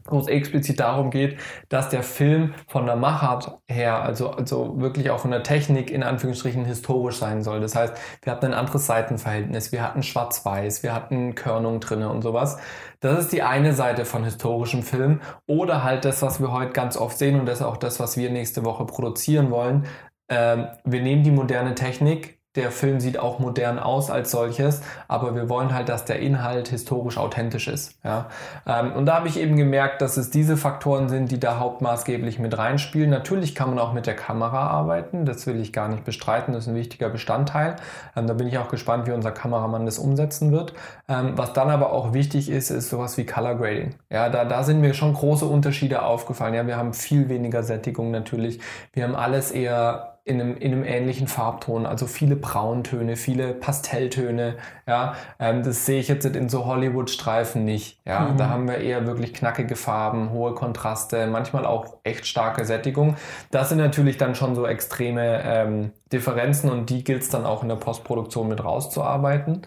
[0.07, 1.39] wo es explizit darum geht,
[1.69, 6.03] dass der Film von der Machart her, also, also wirklich auch von der Technik in
[6.03, 7.59] Anführungsstrichen historisch sein soll.
[7.59, 12.21] Das heißt, wir hatten ein anderes Seitenverhältnis, wir hatten Schwarz-Weiß, wir hatten Körnung drinne und
[12.21, 12.57] sowas.
[12.99, 16.97] Das ist die eine Seite von historischem Film oder halt das, was wir heute ganz
[16.97, 19.85] oft sehen und das ist auch das, was wir nächste Woche produzieren wollen.
[20.29, 25.35] Ähm, wir nehmen die moderne Technik, der Film sieht auch modern aus als solches, aber
[25.35, 27.97] wir wollen halt, dass der Inhalt historisch authentisch ist.
[28.03, 28.27] Ja?
[28.65, 32.39] Ähm, und da habe ich eben gemerkt, dass es diese Faktoren sind, die da hauptmaßgeblich
[32.39, 33.09] mit reinspielen.
[33.09, 36.63] Natürlich kann man auch mit der Kamera arbeiten, das will ich gar nicht bestreiten, das
[36.63, 37.75] ist ein wichtiger Bestandteil.
[38.15, 40.73] Ähm, da bin ich auch gespannt, wie unser Kameramann das umsetzen wird.
[41.07, 43.95] Ähm, was dann aber auch wichtig ist, ist sowas wie Color Grading.
[44.09, 46.53] Ja, da, da sind mir schon große Unterschiede aufgefallen.
[46.53, 48.59] Ja, wir haben viel weniger Sättigung natürlich.
[48.93, 54.57] Wir haben alles eher in einem, in einem ähnlichen Farbton, also viele Brauntöne, viele Pastelltöne.
[54.87, 58.01] Ja, ähm, das sehe ich jetzt in so Hollywood-Streifen nicht.
[58.05, 58.37] Ja, mhm.
[58.37, 63.17] da haben wir eher wirklich knackige Farben, hohe Kontraste, manchmal auch echt starke Sättigung.
[63.51, 67.61] Das sind natürlich dann schon so extreme ähm, Differenzen und die gilt es dann auch
[67.61, 69.61] in der Postproduktion mit rauszuarbeiten.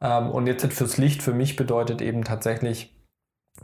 [0.00, 2.96] Ähm, und jetzt fürs Licht für mich bedeutet eben tatsächlich,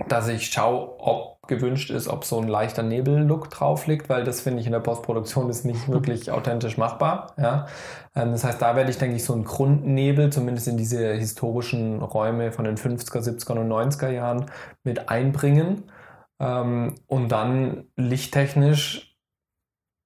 [0.09, 4.41] dass ich schaue, ob gewünscht ist, ob so ein leichter Nebellook drauf liegt, weil das
[4.41, 7.35] finde ich in der Postproduktion ist nicht wirklich authentisch machbar.
[7.37, 7.67] Ja.
[8.15, 12.01] Ähm, das heißt, da werde ich, denke ich, so einen Grundnebel, zumindest in diese historischen
[12.01, 14.47] Räume von den 50er, 70er und 90er Jahren
[14.83, 15.85] mit einbringen.
[16.41, 19.11] Ähm, und dann lichttechnisch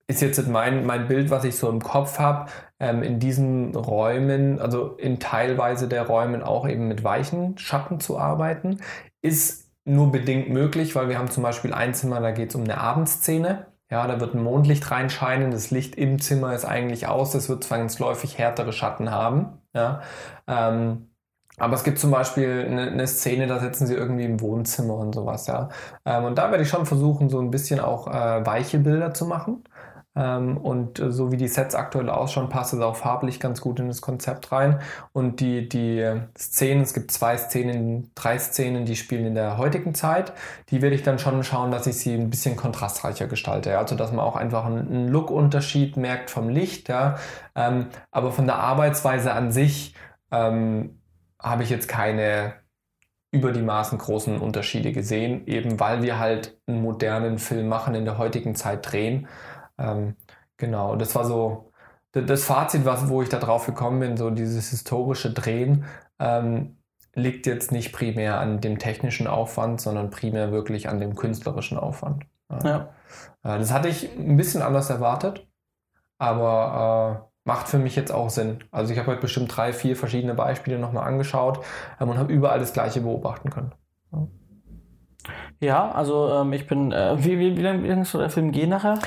[0.06, 4.58] ist jetzt mein, mein Bild, was ich so im Kopf habe, ähm, in diesen Räumen,
[4.58, 8.80] also in teilweise der Räumen auch eben mit weichen Schatten zu arbeiten,
[9.22, 12.62] ist nur bedingt möglich, weil wir haben zum Beispiel ein Zimmer, da geht es um
[12.64, 13.66] eine Abendszene.
[13.90, 17.64] Ja, da wird ein Mondlicht reinscheinen, das Licht im Zimmer ist eigentlich aus, das wird
[17.64, 19.58] zwangsläufig härtere Schatten haben.
[19.74, 20.02] Ja,
[20.46, 21.10] ähm,
[21.58, 25.14] aber es gibt zum Beispiel eine, eine, Szene, da sitzen sie irgendwie im Wohnzimmer und
[25.14, 25.68] sowas, ja.
[26.04, 29.26] Ähm, und da werde ich schon versuchen, so ein bisschen auch äh, weiche Bilder zu
[29.26, 29.62] machen.
[30.16, 33.80] Ähm, und äh, so wie die Sets aktuell ausschauen, passt es auch farblich ganz gut
[33.80, 34.80] in das Konzept rein.
[35.12, 39.94] Und die, die Szenen, es gibt zwei Szenen, drei Szenen, die spielen in der heutigen
[39.94, 40.32] Zeit.
[40.70, 43.76] Die werde ich dann schon schauen, dass ich sie ein bisschen kontrastreicher gestalte.
[43.78, 46.88] Also, dass man auch einfach einen Look-Unterschied merkt vom Licht.
[46.88, 47.16] Ja.
[47.56, 49.94] Ähm, aber von der Arbeitsweise an sich
[50.30, 51.00] ähm,
[51.42, 52.54] habe ich jetzt keine
[53.34, 58.04] über die Maßen großen Unterschiede gesehen, eben weil wir halt einen modernen Film machen, in
[58.04, 59.26] der heutigen Zeit drehen.
[59.78, 60.16] Ähm,
[60.56, 61.70] genau, das war so
[62.12, 65.84] das Fazit, was, wo ich da drauf gekommen bin, so dieses historische Drehen,
[66.18, 66.76] ähm,
[67.14, 72.24] liegt jetzt nicht primär an dem technischen Aufwand, sondern primär wirklich an dem künstlerischen Aufwand.
[72.62, 72.94] Ja.
[73.42, 75.46] Äh, das hatte ich ein bisschen anders erwartet,
[76.18, 78.64] aber äh, macht für mich jetzt auch Sinn.
[78.70, 81.64] Also ich habe heute bestimmt drei, vier verschiedene Beispiele nochmal angeschaut
[82.00, 83.72] ähm, und habe überall das Gleiche beobachten können.
[84.12, 84.26] Ja.
[85.60, 88.98] Ja, also ähm, ich bin, äh, wie, wie, wie lange soll der Film gehen nachher?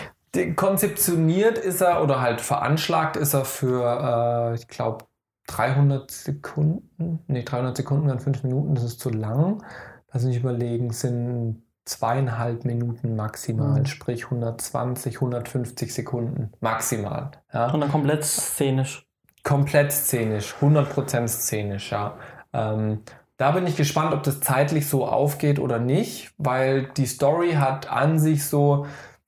[0.56, 5.06] Konzeptioniert ist er oder halt veranschlagt ist er für, äh, ich glaube,
[5.48, 7.20] 300 Sekunden.
[7.28, 9.64] Nee, 300 Sekunden dann 5 Minuten, das ist zu lang.
[10.12, 13.86] Lass mich überlegen, sind zweieinhalb Minuten maximal, mhm.
[13.86, 17.32] sprich 120, 150 Sekunden maximal.
[17.54, 17.72] Ja.
[17.72, 19.06] Und dann komplett szenisch.
[19.44, 22.18] Komplett szenisch, 100% szenisch, ja.
[22.52, 23.04] Ähm,
[23.38, 27.90] da bin ich gespannt, ob das zeitlich so aufgeht oder nicht, weil die Story hat
[27.90, 28.88] an sich so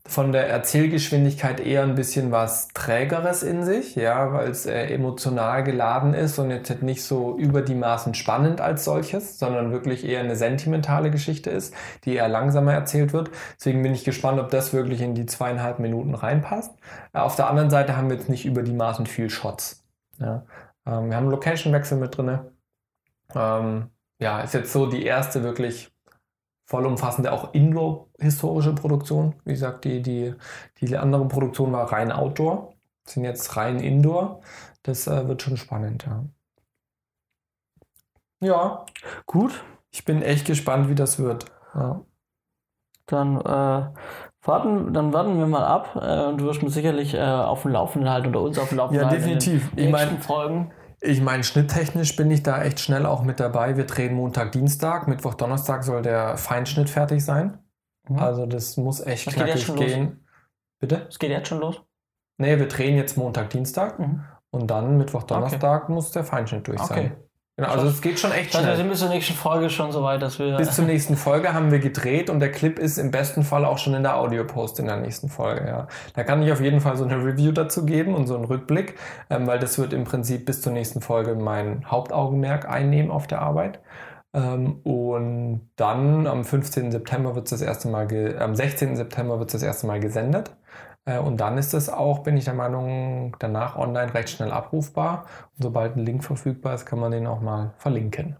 [0.10, 5.63] von der Erzählgeschwindigkeit eher ein bisschen was Trägeres in sich, ja, weil es äh, emotional
[5.63, 10.22] geladen ist und jetzt nicht so über die Maßen spannend als solches, sondern wirklich eher
[10.22, 13.30] eine sentimentale Geschichte ist, die eher langsamer erzählt wird.
[13.60, 16.74] Deswegen bin ich gespannt, ob das wirklich in die zweieinhalb Minuten reinpasst.
[17.13, 19.86] Äh, auf der anderen Seite haben wir jetzt nicht über die Maßen viel Shots.
[20.17, 20.43] Ja.
[20.88, 22.39] Ähm, wir haben Location-Wechsel mit drin.
[23.36, 25.91] Ähm, ja, ist jetzt so die erste wirklich
[26.70, 29.34] vollumfassende auch Indoor-historische Produktion.
[29.44, 30.36] Wie gesagt, die, die,
[30.80, 32.74] die andere Produktion war rein Outdoor,
[33.06, 34.42] sind jetzt rein Indoor.
[34.84, 36.24] Das äh, wird schon spannend, ja.
[38.42, 38.86] Ja,
[39.26, 41.46] Gut, ich bin echt gespannt, wie das wird.
[41.76, 42.02] Ja.
[43.08, 43.90] dann äh,
[44.44, 47.72] warten, dann warten wir mal ab äh, und du wirst mich sicherlich äh, auf dem
[47.72, 49.22] Laufenden halten oder uns auf dem Laufenden Ja, halten.
[49.24, 49.72] definitiv.
[49.74, 50.72] In Ich den mein- nächsten Folgen.
[51.02, 53.78] Ich meine, schnitttechnisch bin ich da echt schnell auch mit dabei.
[53.78, 57.58] Wir drehen Montag, Dienstag, Mittwoch, Donnerstag soll der Feinschnitt fertig sein.
[58.10, 58.20] Mhm.
[58.20, 59.80] Also das muss echt Das geht knackig los?
[59.80, 60.26] gehen.
[60.80, 61.06] Bitte?
[61.10, 61.82] Es geht jetzt schon los.
[62.38, 64.24] Nee, wir drehen jetzt Montag, Dienstag Mhm.
[64.52, 66.94] und dann Mittwoch, Donnerstag muss der Feinschnitt durch Okay.
[66.94, 67.18] sein.
[67.60, 68.78] Genau, also es geht schon echt Das heißt, wir schnell.
[68.78, 70.56] sind bis zur nächsten Folge schon so weit, dass wir.
[70.56, 73.78] Bis zur nächsten Folge haben wir gedreht und der Clip ist im besten Fall auch
[73.78, 75.67] schon in der Audio-Post in der nächsten Folge.
[75.67, 75.88] Ja.
[76.13, 78.98] Da kann ich auf jeden Fall so eine Review dazu geben und so einen Rückblick,
[79.30, 83.41] ähm, weil das wird im Prinzip bis zur nächsten Folge mein Hauptaugenmerk einnehmen auf der
[83.41, 83.82] Arbeit.
[84.34, 86.91] Ähm, und dann am 15.
[86.91, 88.08] September wird es das erste Mal,
[88.39, 88.95] am 16.
[88.95, 90.52] September wird es das erste Mal gesendet.
[91.10, 95.26] Äh, Und dann ist es auch, bin ich der Meinung, danach online recht schnell abrufbar.
[95.58, 98.38] Und sobald ein Link verfügbar ist, kann man den auch mal verlinken.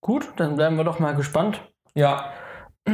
[0.00, 1.62] Gut, dann bleiben wir doch mal gespannt.
[1.94, 2.30] Ja,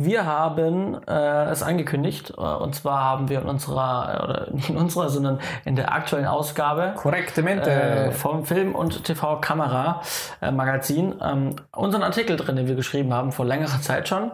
[0.00, 4.70] Wir haben äh, es angekündigt, äh, und zwar haben wir in unserer, äh, oder nicht
[4.70, 7.68] in unserer, sondern in der aktuellen Ausgabe korrektamente.
[7.70, 13.80] äh, vom Film- und TV-Kamera-Magazin ähm, unseren Artikel drin, den wir geschrieben haben vor längerer
[13.80, 14.30] Zeit schon.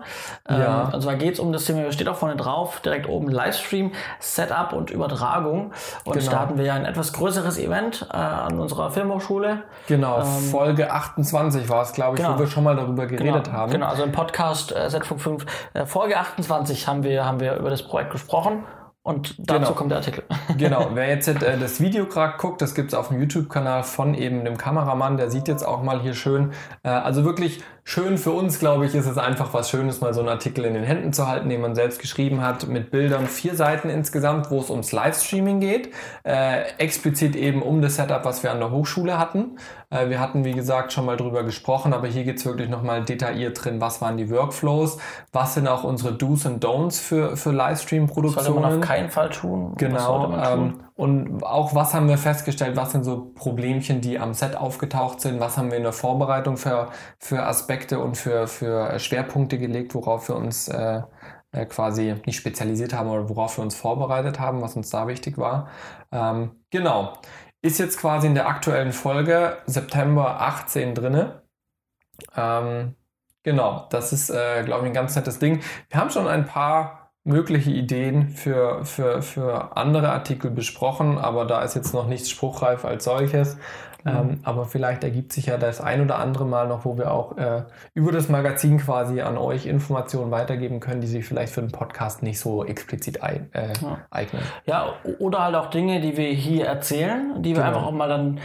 [0.48, 0.90] Ähm, Ja.
[0.92, 4.72] Und zwar geht es um das Thema, steht auch vorne drauf, direkt oben Livestream, Setup
[4.72, 5.72] und Übertragung.
[6.04, 6.30] Und Genau.
[6.30, 9.62] da hatten wir ja ein etwas größeres Event äh, an unserer Filmhochschule.
[9.86, 12.38] Genau, Folge 28 war es, glaube ich, Ähm, genau.
[12.38, 13.72] wo wir schon mal darüber geredet genau, haben.
[13.72, 15.46] Genau, also im Podcast äh, Z-Funk 5, äh,
[15.86, 18.64] Folge 28 haben wir, haben wir über das Projekt gesprochen
[19.02, 19.72] und dazu Genau.
[19.72, 20.24] kommt der Artikel.
[20.58, 24.14] Genau, wer jetzt äh, das Video gerade guckt, das gibt es auf dem YouTube-Kanal von
[24.14, 26.52] eben dem Kameramann, der sieht jetzt auch mal hier schön.
[26.82, 30.20] Äh, also wirklich schön für uns, glaube ich, ist es einfach was Schönes, mal so
[30.20, 33.54] einen Artikel in den Händen zu halten, den man selbst geschrieben hat, mit Bildern, vier
[33.54, 35.90] Seiten insgesamt, wo es ums Livestreaming geht.
[36.24, 39.58] Äh, explizit eben um das Setup, was wir an der Hochschule hatten.
[39.90, 43.04] Äh, wir hatten, wie gesagt, schon mal drüber gesprochen, aber hier geht es wirklich nochmal
[43.04, 44.98] detailliert drin, was waren die Workflows,
[45.32, 48.80] was sind auch unsere Do's und Don'ts für, für Sollte man auf Livestream-Produktionen.
[48.80, 49.74] keinen Fall tun.
[49.76, 50.32] Genau.
[50.32, 55.20] Ähm, und auch was haben wir festgestellt, was sind so Problemchen, die am Set aufgetaucht
[55.20, 59.94] sind, was haben wir in der Vorbereitung für, für Aspekte und für, für Schwerpunkte gelegt,
[59.94, 61.02] worauf wir uns äh,
[61.54, 65.38] äh, quasi nicht spezialisiert haben oder worauf wir uns vorbereitet haben, was uns da wichtig
[65.38, 65.68] war.
[66.10, 67.14] Ähm, genau.
[67.62, 71.42] Ist jetzt quasi in der aktuellen Folge September 18 drinne.
[72.36, 72.94] Ähm,
[73.42, 75.62] genau, das ist, äh, glaube ich, ein ganz nettes Ding.
[75.88, 81.62] Wir haben schon ein paar mögliche Ideen für, für, für andere Artikel besprochen, aber da
[81.62, 83.56] ist jetzt noch nichts spruchreif als solches.
[84.06, 87.36] Ähm, aber vielleicht ergibt sich ja das ein oder andere Mal noch, wo wir auch
[87.38, 87.62] äh,
[87.94, 92.22] über das Magazin quasi an euch Informationen weitergeben können, die sich vielleicht für den Podcast
[92.22, 93.98] nicht so explizit ein, äh, Ja.
[94.10, 94.42] eignen.
[94.66, 97.68] Ja, oder halt auch Dinge, die wir hier erzählen, die wir Genau.
[97.76, 98.40] einfach auch mal dann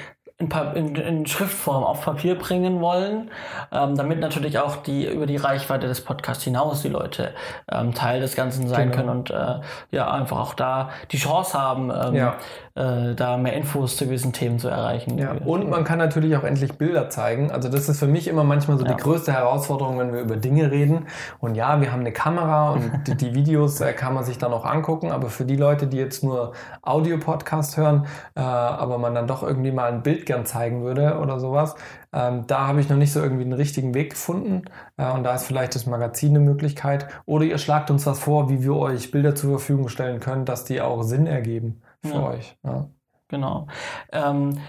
[0.76, 3.30] in, in Schriftform auf Papier bringen wollen,
[3.74, 7.34] ähm, damit natürlich auch die über die Reichweite des Podcasts hinaus die Leute
[7.70, 8.96] ähm, Teil des Ganzen sein Genau.
[8.96, 9.56] können und äh,
[9.92, 12.36] ja einfach auch da die Chance haben, ähm, Ja.
[12.80, 15.18] Äh, da mehr Infos zu gewissen Themen zu erreichen.
[15.18, 17.52] Ja, und man kann natürlich auch endlich Bilder zeigen.
[17.52, 18.94] Also das ist für mich immer manchmal so Ja.
[18.94, 21.08] die größte Herausforderung, wenn wir über Dinge reden.
[21.42, 24.54] Und ja, wir haben eine Kamera und die, die Videos äh, kann man sich dann
[24.54, 25.12] auch angucken.
[25.12, 29.72] Aber für die Leute, die jetzt nur Audio-Podcast hören, äh, aber man dann doch irgendwie
[29.72, 31.76] mal ein Bild gern zeigen würde oder sowas,
[32.14, 34.64] ähm, da habe ich noch nicht so irgendwie einen richtigen Weg gefunden.
[34.96, 37.08] Äh, und da ist vielleicht das Magazin eine Möglichkeit.
[37.26, 40.64] Oder ihr schlagt uns was vor, wie wir euch Bilder zur Verfügung stellen können, dass
[40.64, 42.28] die auch Sinn ergeben für Ja.
[42.28, 42.58] euch.
[42.64, 42.86] Ja.
[43.28, 43.68] Genau.
[44.12, 44.60] Ähm,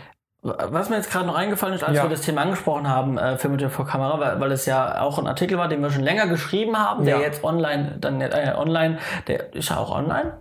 [0.43, 2.03] was mir jetzt gerade noch eingefallen ist, als Ja.
[2.05, 5.19] wir das Thema angesprochen haben, äh, Film mit der Kamera, weil, weil es ja auch
[5.19, 7.23] ein Artikel war, den wir schon länger geschrieben haben, der Ja.
[7.23, 10.39] jetzt online, dann äh, online, der ist ja auch online?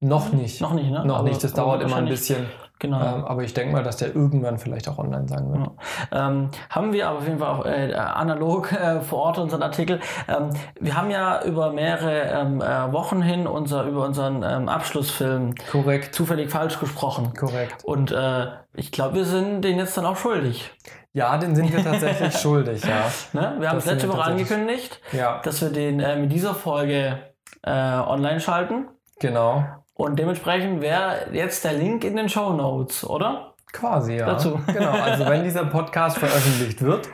[0.00, 0.60] Noch nicht.
[0.60, 1.04] Noch nicht, ne?
[1.04, 2.46] Noch Aber- nicht, das dauert immer ein bisschen.
[2.80, 2.98] Genau.
[3.00, 5.70] Ähm, aber ich denke mal, dass der irgendwann vielleicht auch online sein wird.
[6.12, 6.28] Ja.
[6.28, 10.00] Ähm, haben wir aber auf jeden Fall auch äh, analog äh, vor Ort unseren Artikel.
[10.26, 15.54] Ähm, wir haben ja über mehrere ähm, äh, Wochen hin unser, über unseren ähm, Abschlussfilm
[15.70, 17.32] Korrekt, zufällig falsch gesprochen.
[17.38, 17.84] korrekt.
[17.84, 20.70] Und äh, ich glaube, wir sind den jetzt dann auch schuldig.
[21.12, 23.10] Ja, den sind wir tatsächlich schuldig, ja.
[23.32, 23.56] Ne?
[23.58, 27.18] Wir haben es letzte Woche angekündigt, Ja, dass wir den äh, mit dieser Folge
[27.62, 28.88] äh, online schalten.
[29.18, 29.64] genau.
[30.00, 33.54] Und dementsprechend wäre jetzt der Link in den Show Notes, oder?
[33.72, 34.26] Quasi, ja.
[34.26, 34.58] Dazu.
[34.66, 37.08] Genau, also wenn dieser Podcast veröffentlicht wird,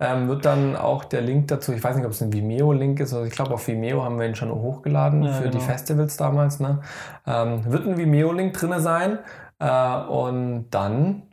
[0.00, 3.12] ähm, wird dann auch der Link dazu, ich weiß nicht, ob es ein Vimeo-Link ist,
[3.12, 5.64] also ich glaube auf Vimeo haben wir ihn schon hochgeladen Ja, für die genau.
[5.64, 6.58] Festivals damals.
[6.58, 6.80] Ne?
[7.26, 9.18] Ähm, wird ein Vimeo-Link drin sein
[9.58, 11.24] äh, und dann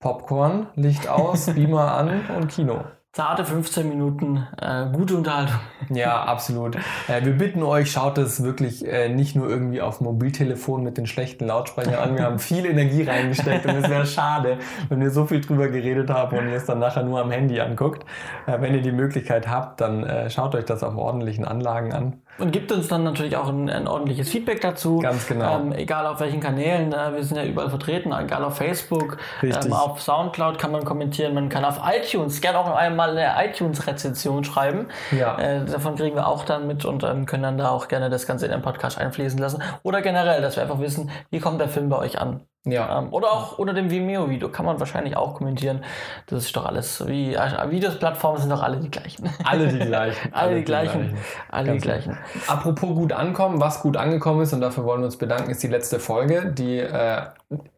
[0.00, 2.80] Popcorn, Licht aus, Beamer an und Kino.
[3.18, 5.56] Zarte 15 Minuten äh, gute Unterhaltung.
[5.90, 6.76] Ja, absolut.
[7.08, 11.08] Äh, wir bitten euch, schaut es wirklich äh, nicht nur irgendwie auf Mobiltelefon mit den
[11.08, 12.16] schlechten Lautsprechern an.
[12.16, 16.10] Wir haben viel Energie reingesteckt und es wäre schade, wenn wir so viel drüber geredet
[16.10, 18.04] haben und ihr es dann nachher nur am Handy anguckt.
[18.46, 22.20] Äh, wenn ihr die Möglichkeit habt, dann äh, schaut euch das auf ordentlichen Anlagen an.
[22.38, 24.98] Und gibt uns dann natürlich auch ein, ein ordentliches Feedback dazu.
[24.98, 25.58] Ganz genau.
[25.58, 29.66] Ähm, egal auf welchen Kanälen, äh, wir sind ja überall vertreten, egal auf Facebook, Richtig.
[29.66, 34.44] ähm, auf Soundcloud kann man kommentieren, man kann auf iTunes gerne auch einmal eine iTunes-Rezension
[34.44, 34.86] schreiben.
[35.10, 35.38] Ja.
[35.38, 38.26] Äh, davon kriegen wir auch dann mit und ähm, können dann da auch gerne das
[38.26, 39.62] Ganze in den Podcast einfließen lassen.
[39.82, 42.47] Oder generell, dass wir einfach wissen, wie kommt der Film bei euch an.
[42.70, 42.98] Ja.
[42.98, 45.84] Ähm, oder auch unter dem Vimeo-Video kann man wahrscheinlich auch kommentieren.
[46.26, 49.28] Das ist doch alles, wie äh, Videos-Plattformen sind doch alle die gleichen.
[49.44, 50.32] Alle die gleichen.
[50.32, 51.16] alle die gleichen.
[51.50, 52.18] Alle die Ganz gleichen.
[52.46, 55.68] Apropos gut ankommen, was gut angekommen ist, und dafür wollen wir uns bedanken, ist die
[55.68, 57.22] letzte Folge, die äh,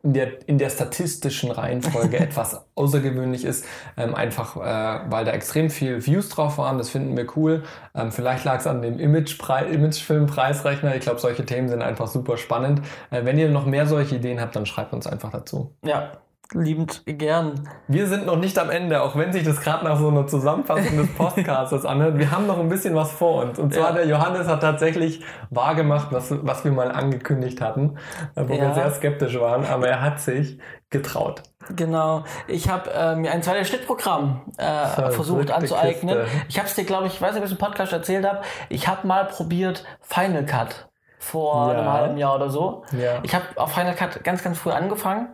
[0.03, 3.65] in, der, in der statistischen Reihenfolge etwas außergewöhnlich ist.
[3.97, 6.79] Ähm, einfach, äh, weil da extrem viel Views drauf waren.
[6.79, 7.63] Das finden wir cool.
[7.95, 10.97] Ähm, vielleicht lag es an dem Imagefilm-Preisrechner.
[10.97, 12.81] Ich glaube, solche Themen sind einfach super spannend.
[13.11, 15.75] Äh, wenn ihr noch mehr solche Ideen habt, dann schreibt uns einfach dazu.
[15.85, 16.13] Ja,
[16.53, 17.69] liebend gern.
[17.87, 20.97] Wir sind noch nicht am Ende, auch wenn sich das gerade nach so einer Zusammenfassung
[20.97, 22.19] des Podcasts anhört.
[22.19, 23.59] Wir haben noch ein bisschen was vor uns.
[23.59, 23.93] Und zwar Ja.
[23.97, 27.97] der Johannes hat tatsächlich wahrgemacht, was, was wir mal angekündigt hatten,
[28.35, 28.75] äh, wo wir Ja.
[28.75, 30.59] sehr skeptisch waren, aber er hat sich
[30.91, 31.45] getraut.
[31.77, 32.25] Genau.
[32.49, 36.19] Ich habe äh, mir ein zweites Schnittprogramm äh, versucht anzueignen.
[36.25, 36.39] Kiste.
[36.49, 38.27] Ich habe es dir, glaube ich, ich weiß nicht, ob ich es im Podcast erzählt
[38.27, 38.41] habe.
[38.71, 40.89] Ich habe mal probiert Final Cut
[41.21, 41.79] vor Ja.
[41.79, 42.83] einem halben Jahr oder so.
[42.99, 43.21] Ja.
[43.23, 45.29] Ich habe auf Final Cut ganz, ganz früh angefangen.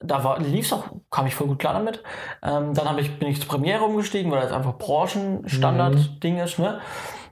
[0.00, 2.02] Da lief es auch, kam ich voll gut klar damit.
[2.42, 4.78] Ähm, dann ich, bin ich zur Premiere umgestiegen, weil das einfach Mhm.
[4.78, 6.58] Branchenstandard-Ding ist.
[6.58, 6.80] Ne?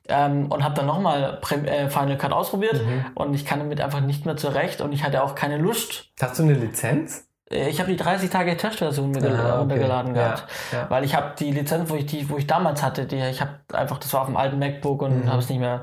[0.08, 3.06] Ähm, und habe dann nochmal äh, Final Cut ausprobiert Mhm.
[3.14, 6.10] und ich kam damit einfach nicht mehr zurecht und ich hatte auch keine Lust.
[6.20, 7.26] Hast du eine Lizenz?
[7.54, 9.58] Äh, Ich habe die 30 Tage Testversion mir Ah, okay.
[9.58, 10.44] runtergeladen Ja, gehabt.
[10.72, 10.86] ja.
[10.90, 13.52] Weil ich habe die Lizenz, wo ich die, wo ich damals hatte, die ich habe
[13.72, 15.28] einfach, das war auf dem alten MacBook und Mhm.
[15.30, 15.82] habe es nicht mehr.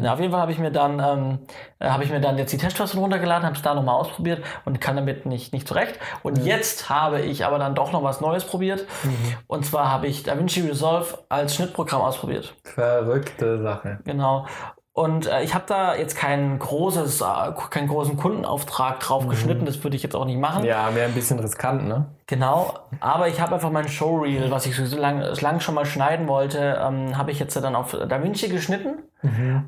[0.00, 1.38] Na, auf jeden Fall habe ich mir dann, ähm,
[1.80, 4.80] äh, habe ich mir dann jetzt die Testversion runtergeladen, habe es da nochmal ausprobiert und
[4.80, 5.98] kann damit nicht nicht zurecht.
[6.22, 8.86] Und jetzt habe ich aber dann doch noch was Neues probiert.
[9.04, 9.16] Mhm.
[9.46, 12.54] Und zwar habe ich DaVinci Resolve als Schnittprogramm ausprobiert.
[12.64, 13.98] Verrückte Sache.
[14.04, 14.46] Genau.
[14.98, 17.24] Und äh, ich habe da jetzt kein großes, äh,
[17.70, 19.64] keinen großen Kundenauftrag drauf geschnitten.
[19.64, 20.62] Das würde ich jetzt auch nicht machen.
[20.62, 20.68] Mhm.
[20.68, 22.06] Ja, wäre ein bisschen riskant, ne?
[22.26, 26.26] Genau, aber ich habe einfach mein Showreel, was ich so lange lang schon mal schneiden
[26.26, 28.98] wollte, ähm, habe ich jetzt dann auf DaVinci geschnitten.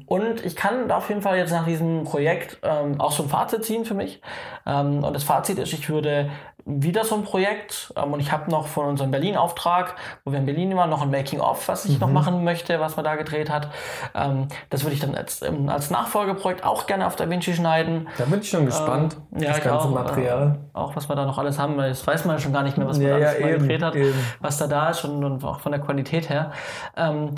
[0.07, 3.29] Und ich kann da auf jeden Fall jetzt nach diesem Projekt ähm, auch so ein
[3.29, 4.21] Fazit ziehen für mich.
[4.67, 6.31] Ähm, und das Fazit ist, ich würde
[6.65, 10.47] wieder so ein Projekt ähm, und ich habe noch von unserem Berlin-Auftrag, wo wir in
[10.47, 13.69] Berlin waren, noch ein Making-of, was ich noch machen möchte, was man da gedreht hat.
[14.15, 18.09] Ähm, das würde ich dann als, ähm, als Nachfolgeprojekt auch gerne auf DaVinci schneiden.
[18.19, 19.17] Da bin ich schon gespannt.
[19.35, 20.59] Ähm, ja, das ganze auch, Material.
[20.75, 22.63] Äh, auch was wir da noch alles haben, weil das weiß man ja schon gar
[22.63, 24.15] nicht mehr, was man Ja, alles ja, eben, gedreht hat, eben.
[24.41, 26.53] was da da ist und, und auch von der Qualität her.
[26.97, 27.35] Ähm,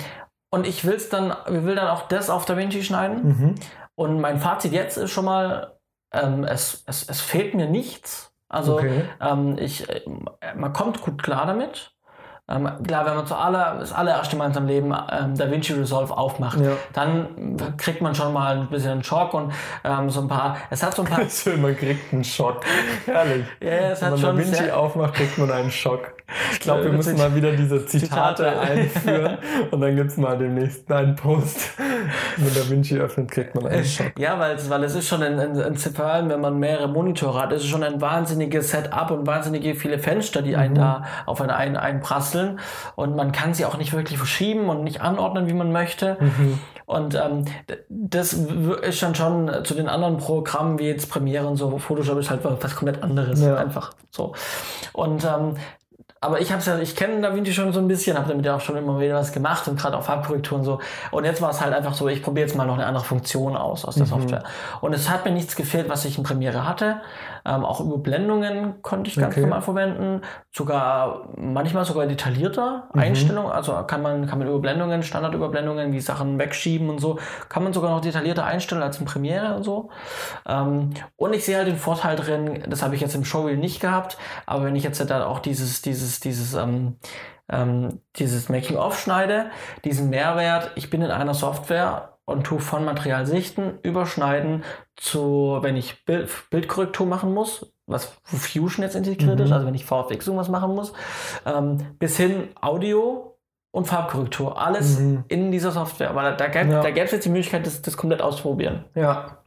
[0.51, 3.27] und ich will's dann, wir will dann auch das auf DaVinci schneiden.
[3.27, 3.55] Mhm.
[3.95, 5.79] Und mein Fazit jetzt ist schon mal,
[6.13, 8.32] ähm, es, es, es fehlt mir nichts.
[8.53, 9.03] Also Okay.
[9.19, 10.01] ähm, ich, äh,
[10.55, 11.92] man kommt gut klar damit.
[12.49, 16.15] Ähm, klar, wenn man zu aller, das allererste Mal in seinem Leben ähm, DaVinci Resolve
[16.17, 16.71] aufmacht, Ja.
[16.91, 19.53] dann kriegt man schon mal ein bisschen einen Schock und
[19.85, 22.59] ähm, so ein paar, es hat so ein paar Schön, man kriegt einen Schock.
[23.05, 23.45] Herrlich.
[23.61, 26.11] Ja, es Wenn hat man schon Da Vinci sehr- aufmacht, kriegt man einen Schock.
[26.51, 28.59] Ich glaube, wir Ja, müssen mal wieder diese Zitate, Zitate.
[28.59, 29.37] einführen
[29.71, 31.69] und dann gibt es mal demnächst einen Post.
[32.37, 34.11] Wenn Da Vinci öffnet, kriegt man einen Schock.
[34.17, 37.39] Ja, weil es, weil es ist schon ein, ein vor allem, wenn man mehrere Monitore
[37.41, 40.59] hat, ist es schon ein wahnsinniges Setup und wahnsinnige viele Fenster, die Mhm.
[40.59, 41.77] einen da auf einen ein,
[42.33, 42.59] einprasseln.
[42.95, 46.17] Und man kann sie auch nicht wirklich verschieben und nicht anordnen, wie man möchte.
[46.19, 46.59] Mhm.
[46.85, 47.45] Und ähm,
[47.89, 52.29] das ist dann schon zu den anderen Programmen wie jetzt Premiere und so, Photoshop ist
[52.29, 53.41] halt was komplett anderes.
[53.41, 53.55] Ja.
[53.55, 54.33] Einfach so.
[54.91, 55.55] Und ähm,
[56.23, 58.61] aber ich hab's ja, ich kenne DaVinci schon so ein bisschen, habe damit ja auch
[58.61, 60.79] schon immer wieder was gemacht und gerade auch Farbkorrektur und so.
[61.11, 63.57] Und jetzt war es halt einfach so, ich probiere jetzt mal noch eine andere Funktion
[63.57, 64.43] aus aus der Software.
[64.79, 67.01] Und es hat mir nichts gefehlt, was ich in Premiere hatte.
[67.45, 69.41] Ähm, auch Überblendungen konnte ich ganz Okay.
[69.41, 70.21] normal verwenden.
[70.51, 73.51] Sogar manchmal sogar detaillierter Einstellungen.
[73.51, 77.91] Also kann man, kann man Überblendungen, Standardüberblendungen, wie Sachen wegschieben und so, kann man sogar
[77.91, 79.89] noch detaillierter einstellen als in Premiere und so.
[80.47, 83.79] Ähm, und ich sehe halt den Vorteil drin, das habe ich jetzt im Showreel nicht
[83.81, 86.97] gehabt, aber wenn ich jetzt da auch dieses, dieses, dieses, ähm,
[87.49, 89.47] ähm, dieses Making-of schneide,
[89.83, 94.63] diesen Mehrwert, ich bin in einer Software und tue von Material sichten, überschneiden
[94.95, 99.45] zu, wenn ich Bild, Bildkorrektur machen muss, was Fusion jetzt integriert Mhm.
[99.45, 100.93] ist, also wenn ich VFX irgendwas machen muss,
[101.45, 103.37] ähm, bis hin Audio
[103.71, 105.25] und Farbkorrektur, alles Mhm.
[105.27, 106.09] in dieser Software.
[106.11, 107.03] Aber da, da gäbe Ja.
[107.03, 108.85] es jetzt die Möglichkeit, das, das komplett auszuprobieren.
[108.95, 109.39] Ja.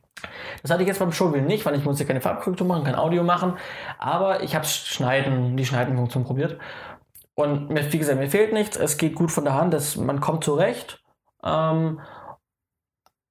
[0.63, 3.23] Das hatte ich jetzt beim Showreel nicht, weil ich musste keine Farbkorrektur machen, kein Audio
[3.23, 3.55] machen.
[3.99, 6.59] Aber ich habe Schneiden, die Schneidenfunktion probiert.
[7.39, 10.21] und mir, wie gesagt, mir fehlt nichts, es geht gut von der Hand, das, man
[10.21, 11.03] kommt zurecht.
[11.45, 12.01] Ähm,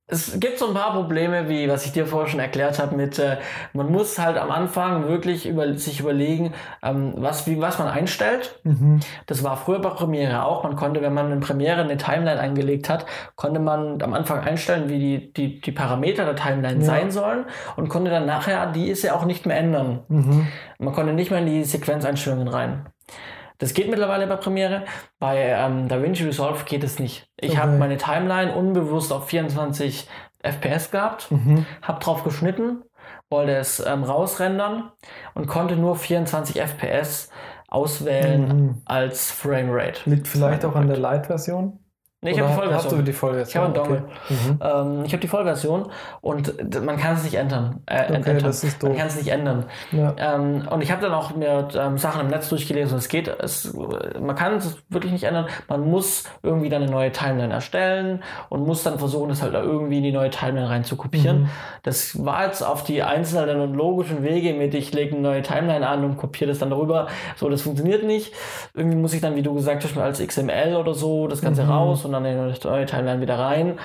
[0.08, 3.18] es gibt so ein paar Probleme, wie was ich dir vorher schon erklärt habe, mit
[3.18, 3.38] äh,
[3.74, 6.54] man muss halt am Anfang wirklich über, sich überlegen,
[6.84, 8.60] ähm, was, wie, was man einstellt.
[8.64, 9.00] Mhm.
[9.26, 10.64] Das war früher bei Premiere auch.
[10.64, 14.90] Man konnte, wenn man in Premiere eine Timeline angelegt hat, konnte man am Anfang einstellen,
[14.90, 16.86] wie die, die, die Parameter der Timeline Ja.
[16.86, 17.46] sein sollen
[17.76, 20.04] und konnte dann nachher die ist ja auch nicht mehr ändern.
[20.08, 20.48] Mhm.
[20.78, 22.86] Man konnte nicht mehr in die Sequenzeinstellungen rein.
[23.58, 24.84] Das geht mittlerweile bei Premiere.
[25.20, 27.28] Bei ähm, DaVinci Resolve geht es nicht.
[27.40, 27.60] Ich Okay.
[27.60, 30.08] habe meine Timeline unbewusst auf 24
[30.44, 31.66] FPS gehabt, Mhm.
[31.82, 32.84] habe drauf geschnitten,
[33.30, 34.92] wollte es ähm, rausrendern
[35.34, 37.30] und konnte nur 24 FPS
[37.68, 38.82] auswählen Mhm.
[38.86, 40.08] als Framerate.
[40.10, 41.80] Liegt vielleicht auch an der Light-Version?
[42.26, 43.06] Nee, ich habe die Oder Hast du Vollversion.
[43.06, 43.48] die Vollversion?
[43.48, 44.04] Ich habe einen Dongle.
[44.30, 44.98] Mhm.
[45.00, 45.86] Ähm, ich habe die Vollversion
[46.22, 47.82] und man kann es nicht ändern.
[47.86, 48.40] Äh, Okay, ändern.
[48.44, 49.00] das ist Man doof.
[49.00, 49.66] kann es nicht ändern.
[49.92, 50.16] Ja.
[50.18, 53.28] Ähm, und ich habe dann auch mir ähm, Sachen im Netz durchgelesen und es geht,
[53.28, 53.74] es,
[54.20, 55.46] man kann es wirklich nicht ändern.
[55.70, 59.98] Man muss irgendwie dann eine neue Timeline erstellen und muss dann versuchen, das halt irgendwie
[59.98, 61.44] in die neue Timeline rein zu kopieren.
[61.44, 61.50] Mhm.
[61.84, 65.88] Das war jetzt auf die einzelnen und logischen Wege mit, ich lege eine neue Timeline
[65.88, 67.08] an und kopiere das dann darüber.
[67.36, 68.34] So, das funktioniert nicht.
[68.74, 71.70] Irgendwie muss ich dann, wie du gesagt hast, als XML oder so das Ganze Mhm.
[71.70, 73.80] raus und dann in neue Timeline wieder rein.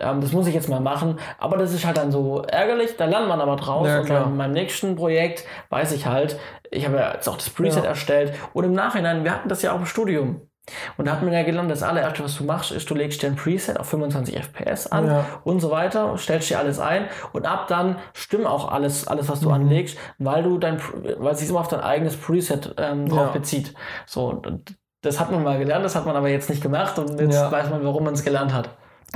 [0.00, 1.18] Ähm, das muss ich jetzt mal machen.
[1.38, 2.96] Aber das ist halt dann so ärgerlich.
[2.96, 3.86] Da lernt man aber draus.
[3.88, 6.38] Ja, und bei meinem nächsten Projekt weiß ich halt,
[6.70, 7.90] ich habe ja jetzt auch das Preset Ja.
[7.90, 8.34] erstellt.
[8.52, 10.40] Und im Nachhinein, wir hatten das ja auch im Studium.
[10.96, 13.26] Und da hat man ja gelernt, das allererste, was du machst, ist, du legst dir
[13.26, 15.26] ein Preset auf 25 FPS an Ja.
[15.44, 17.04] und so weiter, stellst dir alles ein
[17.34, 19.54] und ab dann stimmt auch alles, alles was du Mhm.
[19.56, 20.80] anlegst, weil du dein,
[21.18, 23.32] weil es sich immer auf dein eigenes Preset ähm, drauf Ja.
[23.32, 23.74] bezieht.
[24.06, 24.40] So,
[25.04, 27.50] das hat man mal gelernt, das hat man aber jetzt nicht gemacht und jetzt Ja.
[27.52, 28.70] weiß man, warum man es gelernt hat.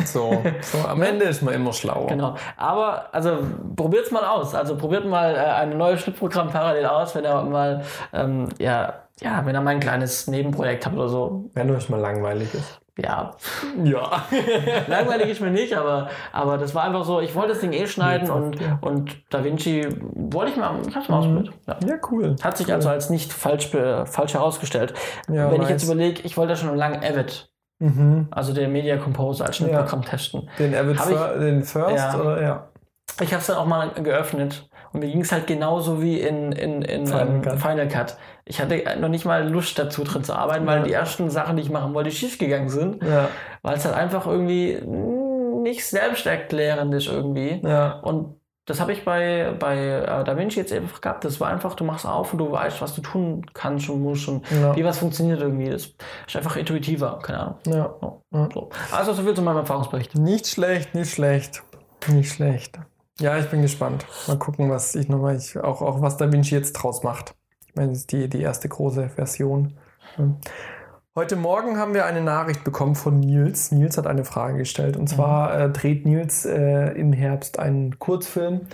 [0.05, 2.07] So, so, am Ende ist man immer schlauer.
[2.07, 2.35] Genau.
[2.57, 3.39] Aber also
[3.75, 4.55] probiert's mal aus.
[4.55, 7.83] Also probiert mal äh, ein neues Schnittprogramm parallel aus, wenn ihr mal
[8.13, 11.47] ähm, ja, ja, wenn ihr mal ein kleines Nebenprojekt habt oder so.
[11.55, 12.79] Wenn euch mal langweilig ist.
[13.01, 13.37] Ja,
[13.85, 14.25] Ja.
[14.89, 17.87] langweilig ist mir nicht, aber, aber das war einfach so, ich wollte das Ding eh
[17.87, 18.79] schneiden und, ja.
[18.81, 21.55] und Da Vinci wollte ich mal, ich hab's mal ausprobiert.
[21.69, 21.77] Ja.
[21.87, 22.35] Ja, cool.
[22.43, 23.69] Hat sich also als nicht falsch,
[24.07, 24.95] falsch herausgestellt.
[25.31, 27.49] Ja, Wenn ich jetzt überlege, ich wollte ja schon lange Avid,
[27.81, 28.27] Mhm.
[28.33, 30.49] also den Media Composer als Schnittprogramm testen.
[30.59, 32.21] Den Avid ich- den First Ja.
[32.21, 32.69] oder ja.
[33.21, 36.53] Ich habe es dann auch mal geöffnet und mir ging es halt genauso wie in,
[36.53, 37.59] in, in Final ähm, Cut.
[37.61, 38.17] Final Cut.
[38.45, 40.85] Ich hatte noch nicht mal Lust dazu drin zu arbeiten, weil Ja.
[40.85, 43.29] die ersten Sachen, die ich machen wollte, schief gegangen sind, Ja.
[43.63, 44.81] weil es halt einfach irgendwie
[45.63, 47.61] nicht selbsterklärend ist irgendwie.
[47.65, 48.01] Ja.
[48.01, 48.37] Und
[48.67, 51.25] das habe ich bei, bei äh, Da Vinci jetzt einfach gehabt.
[51.25, 54.29] Das war einfach, du machst auf und du weißt, was du tun kannst und musst
[54.29, 54.77] und Ja.
[54.77, 55.71] wie was funktioniert irgendwie.
[55.71, 55.87] Das
[56.27, 57.55] ist einfach intuitiver, keine Ahnung.
[57.67, 57.95] Ja.
[58.53, 58.69] So.
[58.93, 60.15] Also so viel zu meinem Erfahrungsbericht.
[60.17, 61.63] Nicht schlecht, nicht schlecht.
[62.09, 62.79] Nicht schlecht.
[63.21, 64.07] Ja, ich bin gespannt.
[64.29, 67.35] Mal gucken, was ich nochmal, ich, auch, auch was Da Vinci jetzt draus macht.
[67.67, 69.77] Ich meine, das ist die, die erste große Version.
[70.15, 70.37] Hm.
[71.17, 73.73] Heute Morgen haben wir eine Nachricht bekommen von Nils.
[73.73, 74.97] Nils hat eine Frage gestellt.
[74.97, 78.69] Und zwar äh, dreht Nils äh, im Herbst einen Kurzfilm.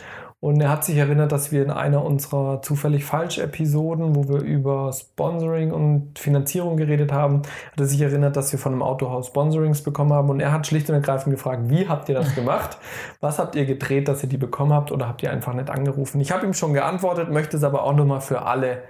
[0.44, 4.42] Und er hat sich erinnert, dass wir in einer unserer zufällig falsch Episoden, wo wir
[4.42, 7.38] über Sponsoring und Finanzierung geredet haben,
[7.72, 10.28] hat er sich erinnert, dass wir von einem Autohaus Sponsorings bekommen haben.
[10.28, 12.76] Und er hat schlicht und ergreifend gefragt, wie habt ihr das gemacht?
[13.20, 14.92] Was habt ihr gedreht, dass ihr die bekommen habt?
[14.92, 16.20] Oder habt ihr einfach nicht angerufen?
[16.20, 18.82] Ich habe ihm schon geantwortet, möchte es aber auch nochmal für alle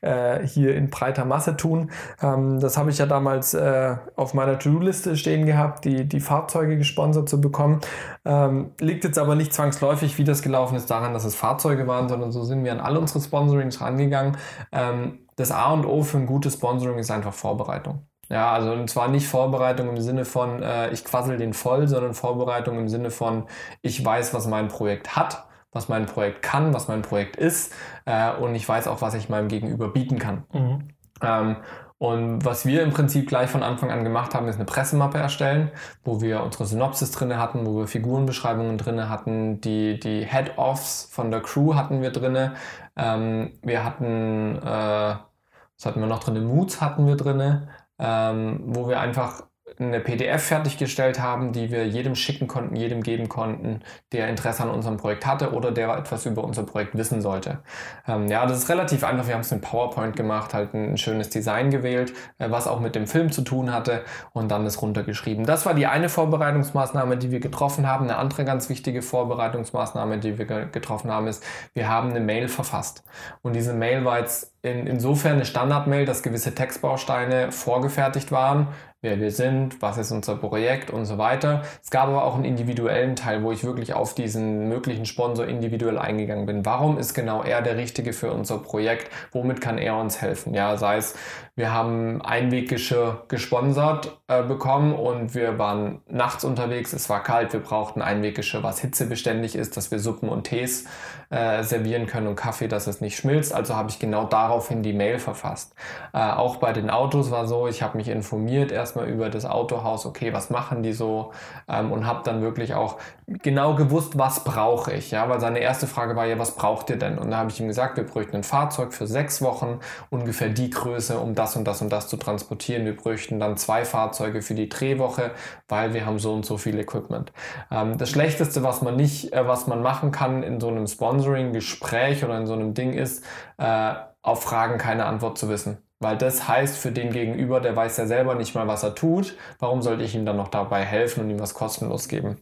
[0.00, 1.90] äh, hier in breiter Masse tun.
[2.22, 6.76] Ähm, das habe ich ja damals äh, auf meiner To-Do-Liste stehen gehabt, die, die Fahrzeuge
[6.76, 7.80] gesponsert zu bekommen.
[8.24, 12.08] Ähm, liegt jetzt aber nicht zwangsläufig, wie das gelaufen ist, daran, dass es Fahrzeuge waren,
[12.08, 14.36] sondern so sind wir an all unsere Sponsorings rangegangen.
[14.70, 18.06] Ähm, das A und O für ein gutes Sponsoring ist einfach Vorbereitung.
[18.28, 22.14] Ja, also und zwar nicht Vorbereitung im Sinne von, äh, ich quassel den voll, sondern
[22.14, 23.44] Vorbereitung im Sinne von,
[23.82, 27.72] ich weiß, was mein Projekt hat, was mein Projekt kann, was mein Projekt ist
[28.04, 30.44] äh, und ich weiß auch, was ich meinem Gegenüber bieten kann.
[30.52, 30.88] Mhm.
[31.22, 31.56] Ähm,
[32.02, 35.70] und was wir im Prinzip gleich von Anfang an gemacht haben, ist eine Pressemappe erstellen,
[36.02, 41.30] wo wir unsere Synopsis drinne hatten, wo wir Figurenbeschreibungen drinne hatten, die, die Head-Offs von
[41.30, 42.54] der Crew hatten wir drinne.
[42.96, 46.40] Ähm, wir hatten, äh, was hatten wir noch drinne?
[46.40, 47.68] Moods hatten wir drinne,
[48.00, 49.44] ähm, wo wir einfach
[49.78, 53.80] eine PDF fertiggestellt haben, die wir jedem schicken konnten, jedem geben konnten,
[54.12, 57.58] der Interesse an unserem Projekt hatte oder der etwas über unser Projekt wissen sollte.
[58.06, 59.26] Ähm, ja, das ist relativ einfach.
[59.26, 62.94] Wir haben es mit PowerPoint gemacht, halt ein, schönes Design gewählt, äh, was auch mit
[62.94, 64.02] dem Film zu tun hatte
[64.32, 65.46] und dann das runtergeschrieben.
[65.46, 68.04] Das war die eine Vorbereitungsmaßnahme, die wir getroffen haben.
[68.04, 71.44] Eine andere ganz wichtige Vorbereitungsmaßnahme, die wir ge getroffen haben, ist,
[71.74, 73.04] wir haben eine Mail verfasst.
[73.42, 78.68] Und diese Mail war jetzt in, insofern eine Standard-Mail, dass gewisse Textbausteine vorgefertigt waren,
[79.02, 81.62] wer wir sind, was ist unser Projekt und so weiter.
[81.82, 85.98] Es gab aber auch einen individuellen Teil, wo ich wirklich auf diesen möglichen Sponsor individuell
[85.98, 86.64] eingegangen bin.
[86.64, 89.10] Warum ist genau er der Richtige für unser Projekt?
[89.32, 90.54] Womit kann er uns helfen?
[90.54, 91.16] Ja, sei es,
[91.62, 97.60] wir haben Einweggeschirr gesponsert äh, bekommen und wir waren nachts unterwegs, es war kalt, wir
[97.60, 100.86] brauchten Einweggeschirr, was hitzebeständig ist, dass wir Suppen und Tees
[101.30, 103.54] äh, servieren können und Kaffee, dass es nicht schmilzt.
[103.54, 105.72] Also habe ich genau daraufhin die Mail verfasst.
[106.12, 110.04] Äh, auch bei den Autos war so, ich habe mich informiert erstmal über das Autohaus,
[110.04, 111.30] okay, was machen die so
[111.68, 115.12] ähm, und habe dann wirklich auch genau gewusst, was brauche ich.
[115.12, 117.18] Ja, weil seine erste Frage war ja, was braucht ihr denn?
[117.18, 119.78] Und da habe ich ihm gesagt, wir bräuchten ein Fahrzeug für sechs Wochen,
[120.10, 122.84] ungefähr die Größe, um das und das und das zu transportieren.
[122.84, 125.30] Wir bräuchten dann zwei Fahrzeuge für die Drehwoche,
[125.68, 127.32] weil wir haben so und so viel Equipment.
[127.70, 131.12] Ähm, das Schlechteste, was man nicht, äh, was man machen kann in so einem Sponsor
[131.12, 133.24] Sponsoring-Gespräch oder in so einem Ding ist,
[133.58, 135.78] äh, auf Fragen keine Antwort zu wissen.
[136.00, 139.36] Weil das heißt für den Gegenüber, der weiß ja selber nicht mal, was er tut,
[139.58, 142.38] warum sollte ich ihm dann noch dabei helfen und ihm was kostenlos geben?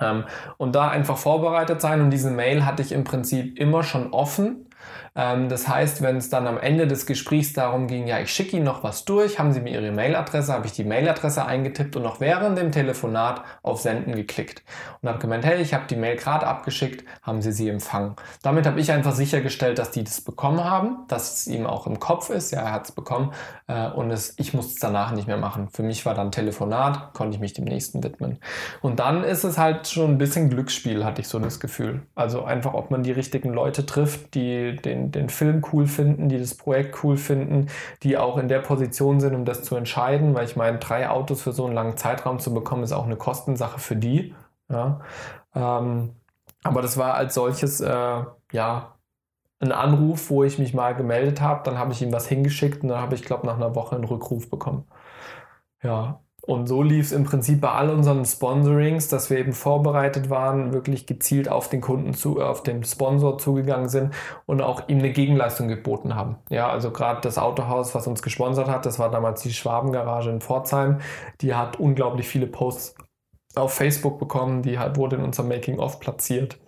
[0.00, 0.24] Ähm,
[0.58, 4.66] und da einfach vorbereitet sein und diese Mail hatte ich im Prinzip immer schon offen
[5.16, 8.56] ähm, das heißt, wenn es dann am Ende des Gesprächs darum ging, ja, ich schicke
[8.56, 12.02] Ihnen noch was durch, haben Sie mir Ihre Mailadresse, habe ich die Mailadresse eingetippt und
[12.02, 14.64] noch während dem Telefonat auf Senden geklickt
[15.02, 18.16] und habe gemeint, hey, ich habe die Mail gerade abgeschickt, haben Sie sie empfangen.
[18.42, 22.00] Damit habe ich einfach sichergestellt, dass die das bekommen haben, dass es ihm auch im
[22.00, 23.32] Kopf ist, ja, er hat es bekommen
[23.68, 25.68] äh, und es, ich musste es danach nicht mehr machen.
[25.72, 28.38] Für mich war dann Telefonat, konnte ich mich dem nächsten widmen.
[28.82, 32.02] Und dann ist es halt schon ein bisschen Glücksspiel, hatte ich so das Gefühl.
[32.16, 36.38] Also einfach, ob man die richtigen Leute trifft, die den den, Film cool finden, die
[36.38, 37.68] das Projekt cool finden,
[38.02, 41.42] die auch in der Position sind, um das zu entscheiden, weil ich meine, drei Autos
[41.42, 44.34] für so einen langen Zeitraum zu bekommen, ist auch eine Kostensache für die.
[44.68, 45.00] Ja.
[45.54, 46.16] Ähm,
[46.62, 48.94] aber das war als solches, äh, ja,
[49.60, 52.88] ein Anruf, wo ich mich mal gemeldet habe, dann habe ich ihm was hingeschickt und
[52.88, 54.86] dann habe ich, glaube nach einer Woche einen Rückruf bekommen.
[55.82, 60.28] Ja, und so lief es im Prinzip bei all unseren Sponsorings, dass wir eben vorbereitet
[60.28, 64.12] waren, wirklich gezielt auf den Kunden zu, auf den Sponsor zugegangen sind
[64.44, 66.36] und auch ihm eine Gegenleistung geboten haben.
[66.50, 70.42] Ja, also gerade das Autohaus, was uns gesponsert hat, das war damals die Schwabengarage in
[70.42, 70.98] Pforzheim,
[71.40, 72.94] die hat unglaublich viele Posts
[73.54, 76.58] auf Facebook bekommen, die halt wurde in unserem Making-of platziert.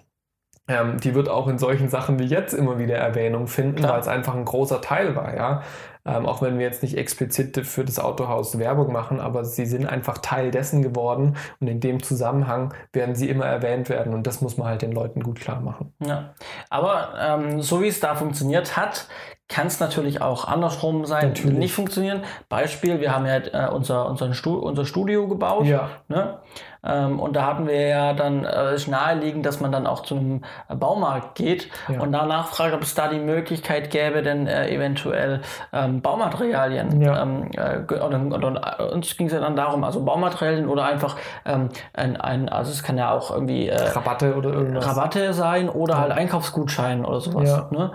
[0.68, 4.08] Ähm, die wird auch in solchen Sachen wie jetzt immer wieder Erwähnung finden, weil es
[4.08, 5.62] einfach ein großer Teil war, ja.
[6.06, 9.86] Ähm, auch wenn wir jetzt nicht explizit für das Autohaus Werbung machen, aber sie sind
[9.86, 14.40] einfach Teil dessen geworden und in dem Zusammenhang werden sie immer erwähnt werden und das
[14.40, 15.92] muss man halt den Leuten gut klar machen.
[16.00, 16.34] Ja,
[16.70, 19.08] aber ähm, so wie es da funktioniert hat,
[19.48, 21.58] kann es natürlich auch andersrum sein, natürlich.
[21.58, 22.24] nicht funktionieren.
[22.48, 25.66] Beispiel, wir haben ja äh, unser, unser, Stu unser Studio gebaut.
[25.66, 25.90] Ja.
[26.08, 26.38] Ne?
[26.86, 30.16] Ähm, und da hatten wir ja dann äh, ist naheliegend, dass man dann auch zu
[30.16, 32.00] einem Baumarkt geht ja.
[32.00, 35.40] und danach fragt, ob es da die Möglichkeit gäbe, denn äh, eventuell
[35.72, 37.00] ähm, Baumaterialien.
[37.00, 37.22] Ja.
[37.22, 40.84] Ähm, äh, und, und, und, äh, uns ging es ja dann darum, also Baumaterialien oder
[40.84, 44.86] einfach ähm, ein, ein, also es kann ja auch irgendwie äh, Rabatte oder irgendwas.
[44.86, 46.00] Rabatte sein oder ja.
[46.00, 47.48] halt Einkaufsgutschein oder sowas.
[47.48, 47.68] Ja.
[47.70, 47.90] Ne?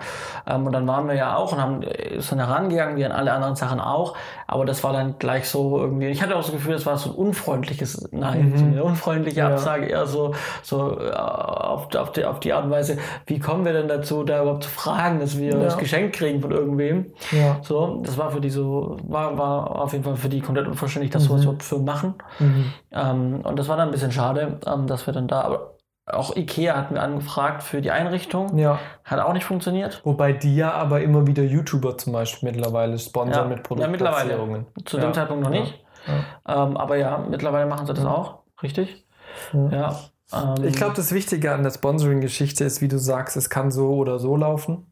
[0.47, 1.81] Ähm, und dann waren wir ja auch und haben
[2.17, 4.15] sind herangegangen, wie an alle anderen Sachen auch.
[4.47, 6.07] Aber das war dann gleich so irgendwie.
[6.07, 8.51] Ich hatte auch das Gefühl, das war so ein unfreundliches Nein.
[8.51, 8.80] Mhm.
[8.81, 9.49] Eine unfreundliche ja.
[9.49, 13.65] Absage, eher so, so äh, auf, auf, die, auf die Art und Weise, wie kommen
[13.65, 15.59] wir denn dazu, da überhaupt zu fragen, dass wir ja.
[15.59, 17.13] das Geschenk kriegen von irgendwem.
[17.31, 17.57] Ja.
[17.61, 21.11] So, das war für die so, war, war auf jeden Fall für die komplett unverständlich,
[21.11, 21.27] dass mhm.
[21.27, 22.15] sowas überhaupt für machen.
[22.39, 22.73] Mhm.
[22.91, 25.71] Ähm, und das war dann ein bisschen schade, ähm, dass wir dann da, aber
[26.07, 28.57] auch Ikea hatten wir angefragt für die Einrichtung.
[28.57, 28.79] Ja.
[29.05, 30.01] Hat auch nicht funktioniert.
[30.03, 33.55] Wobei die ja aber immer wieder YouTuber zum Beispiel mittlerweile sponsern ja.
[33.55, 34.55] mit Produktplatzierungen.
[34.55, 34.85] Ja, mittlerweile.
[34.85, 35.79] Zu dem Zeitpunkt noch nicht.
[36.47, 38.40] Ähm, aber ja, mittlerweile machen sie das auch.
[38.63, 39.05] Richtig?
[39.53, 39.99] Ja.
[40.33, 43.93] Ähm, ich glaube, das Wichtige an der Sponsoring-Geschichte ist, wie du sagst, es kann so
[43.95, 44.87] oder so laufen.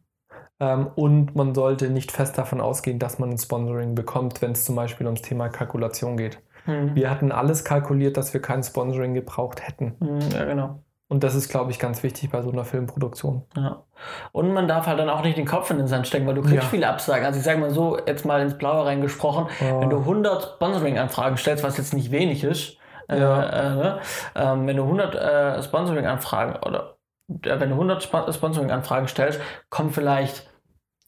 [0.60, 4.66] Ähm, und man sollte nicht fest davon ausgehen, dass man ein Sponsoring bekommt, wenn es
[4.66, 6.40] zum Beispiel ums Thema Kalkulation geht.
[6.66, 6.96] Hm.
[6.96, 9.96] Wir hatten alles kalkuliert, dass wir kein Sponsoring gebraucht hätten.
[10.00, 10.84] Hm, ja, genau.
[11.08, 13.44] Und das ist, glaube ich, ganz wichtig bei so einer Filmproduktion.
[13.56, 13.84] Ja.
[14.32, 16.42] Und man darf halt dann auch nicht den Kopf in den Sand stecken, weil du
[16.42, 16.70] kriegst ja.
[16.70, 17.26] viele Absagen.
[17.26, 19.82] Also ich sage mal so, jetzt mal ins Blaue reingesprochen, oh.
[19.82, 22.78] wenn du 100 Sponsoring-Anfragen stellst, was jetzt nicht wenig ist,
[23.10, 23.95] ja.
[23.95, 23.99] Äh,
[24.36, 26.97] ähm, wenn du 100 äh, Sponsoring-Anfragen oder
[27.43, 30.49] äh, wenn du 100 Sponsoring-Anfragen stellst, kommen vielleicht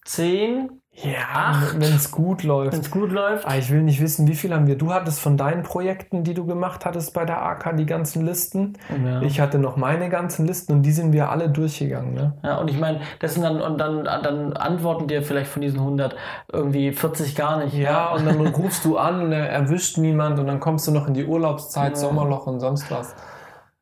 [0.06, 2.74] 10 ja, wenn es gut läuft.
[2.74, 3.48] Wenn es gut läuft.
[3.48, 4.78] Ah, ich will nicht wissen, wie viel haben wir.
[4.78, 8.74] Du hattest von deinen Projekten, die du gemacht hattest bei der AK, die ganzen Listen.
[9.04, 9.22] Ja.
[9.22, 12.14] Ich hatte noch meine ganzen Listen und die sind wir alle durchgegangen.
[12.14, 12.34] Ne?
[12.44, 15.80] Ja, und ich meine, das sind dann, und dann, dann antworten dir vielleicht von diesen
[15.80, 16.16] 100
[16.52, 17.74] irgendwie 40 gar nicht.
[17.74, 18.12] Ja, ja.
[18.12, 21.14] und dann rufst du an und er erwischt niemand und dann kommst du noch in
[21.14, 21.96] die Urlaubszeit, ja.
[21.96, 23.16] Sommerloch und sonst was.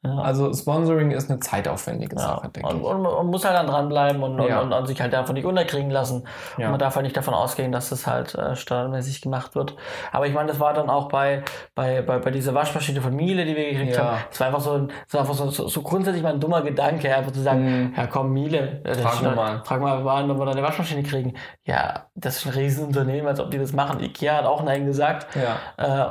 [0.02, 0.18] Ja.
[0.20, 2.22] Also Sponsoring ist eine zeitaufwendige Ja.
[2.22, 2.86] Sache, denke Und, ich.
[2.86, 4.62] und man muss halt dann dranbleiben und, Ja.
[4.62, 6.26] und, und, und sich halt davon nicht unterkriegen lassen.
[6.58, 6.68] Ja.
[6.68, 9.76] Und man darf halt nicht davon ausgehen, dass das halt äh, standardmäßig gemacht wird.
[10.14, 11.43] Aber ich meine, das war dann auch bei,
[11.76, 14.18] bei, bei, bei dieser Waschmaschine von Miele, die wir gekriegt haben.
[14.32, 16.62] Es war einfach so, ein, es war einfach so, so, so grundsätzlich mal ein dummer
[16.62, 17.93] Gedanke, einfach zu sagen, Mhm.
[17.97, 19.62] ja komm, Miele, äh, Frag das- mal.
[19.66, 21.34] frag mal, wann wir da eine Waschmaschine kriegen.
[21.66, 24.00] Ja, das ist ein Riesenunternehmen, als ob die das machen.
[24.00, 25.28] Ikea hat auch Nein gesagt.
[25.36, 25.58] Ja.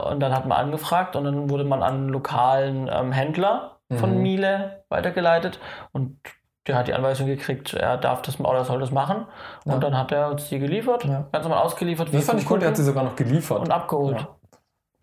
[0.02, 3.76] Äh, und dann hat man angefragt und dann wurde man an einen lokalen ähm, Händler
[3.96, 4.22] von Mhm.
[4.22, 5.58] Miele weitergeleitet
[5.92, 6.18] und
[6.66, 9.24] der hat die Anweisung gekriegt, er darf das oder soll das machen.
[9.64, 9.78] Und Ja.
[9.78, 11.26] dann hat er uns die geliefert, Ja.
[11.32, 12.12] ganz normal ausgeliefert.
[12.12, 13.60] Das fand ich gut, der hat sie sogar noch geliefert.
[13.60, 14.26] und abgeholt.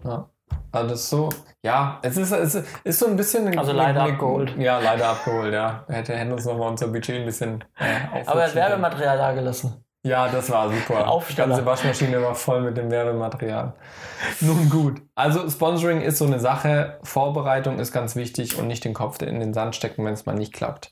[0.03, 0.09] Ja.
[0.11, 0.29] Ja.
[0.71, 1.29] Also das ist so,
[1.63, 3.47] ja, es ist, es ist so ein bisschen...
[3.47, 4.55] eine- Also leider eine- abgeholt.
[4.57, 5.83] Ja, leider abgeholt, ja.
[5.87, 8.55] Hätte hätte uns nochmal unser Budget ein bisschen äh, Aber er hat.
[8.55, 9.84] Werbematerial da gelassen.
[10.05, 10.99] Ja, das war super.
[10.99, 11.47] Die Aufsteller.
[11.47, 13.73] ganze Waschmaschine war voll mit dem Werbematerial.
[14.39, 15.01] Nun gut.
[15.15, 16.99] Also Sponsoring ist so eine Sache.
[17.01, 20.35] Vorbereitung ist ganz wichtig und nicht den Kopf in den Sand stecken, wenn es mal
[20.35, 20.91] nicht klappt.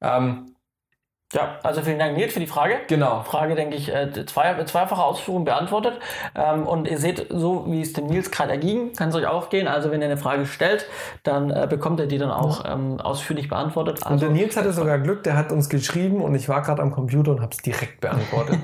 [0.00, 0.53] Ähm,
[1.34, 2.76] Ja, also vielen Dank Nils für die Frage.
[2.86, 3.22] genau.
[3.22, 5.98] Frage, denke ich, äh, zwei, zweifache Ausführung beantwortet.
[6.34, 9.50] Ähm, und ihr seht, so wie es dem Nils gerade erging, kann es euch auch
[9.50, 9.66] gehen.
[9.66, 10.86] Also wenn ihr eine Frage stellt,
[11.24, 13.98] dann äh, bekommt ihr die dann auch ähm, ausführlich beantwortet.
[13.98, 16.80] Und Also, der Nils hatte sogar Glück, der hat uns geschrieben und ich war gerade
[16.80, 18.58] am Computer und habe es direkt beantwortet.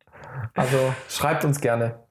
[0.54, 2.06] also schreibt uns gerne.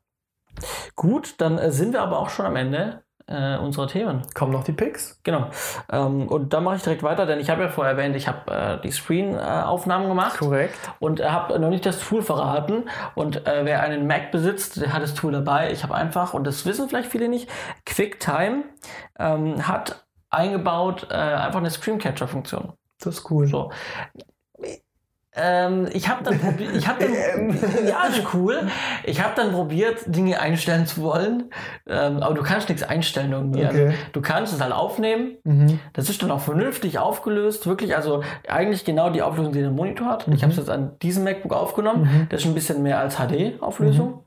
[0.96, 4.22] gut, dann äh, sind wir aber auch schon am Ende äh, unserer Themen.
[4.34, 5.20] Kommen noch die Picks?
[5.24, 5.48] Genau.
[5.92, 8.52] Ähm, und da mache ich direkt weiter, denn ich habe ja vorher erwähnt, ich habe
[8.52, 10.40] äh, die Screen-Aufnahmen gemacht.
[10.40, 10.76] Korrekt.
[11.00, 12.90] und äh, habe noch nicht das Tool verraten.
[13.16, 15.72] Und äh, wer einen Mac besitzt, der hat das Tool dabei.
[15.72, 17.50] Ich habe einfach, und das wissen vielleicht viele nicht,
[17.86, 18.64] QuickTime
[19.20, 22.74] ähm, hat eingebaut äh, einfach eine Screencatcher-Funktion.
[23.00, 23.48] Das ist cool.
[23.48, 23.72] So.
[25.36, 27.50] Ähm, ich habe dann probiert, ich habe dann,
[27.88, 28.68] ja, ist cool.
[29.04, 31.52] Ich habe dann probiert, Dinge einstellen zu wollen,
[31.88, 33.66] ähm, aber du kannst nichts einstellen irgendwie.
[33.66, 33.86] Okay.
[33.88, 35.80] Also, du kannst es halt aufnehmen, Mhm.
[35.94, 40.08] das ist dann auch vernünftig aufgelöst, wirklich, also eigentlich genau die Auflösung, die der Monitor
[40.08, 40.28] hat.
[40.28, 42.04] Ich habe es jetzt an diesem MacBook aufgenommen.
[42.04, 42.30] Mhm.
[42.30, 44.24] Das ist ein bisschen mehr als HD-Auflösung.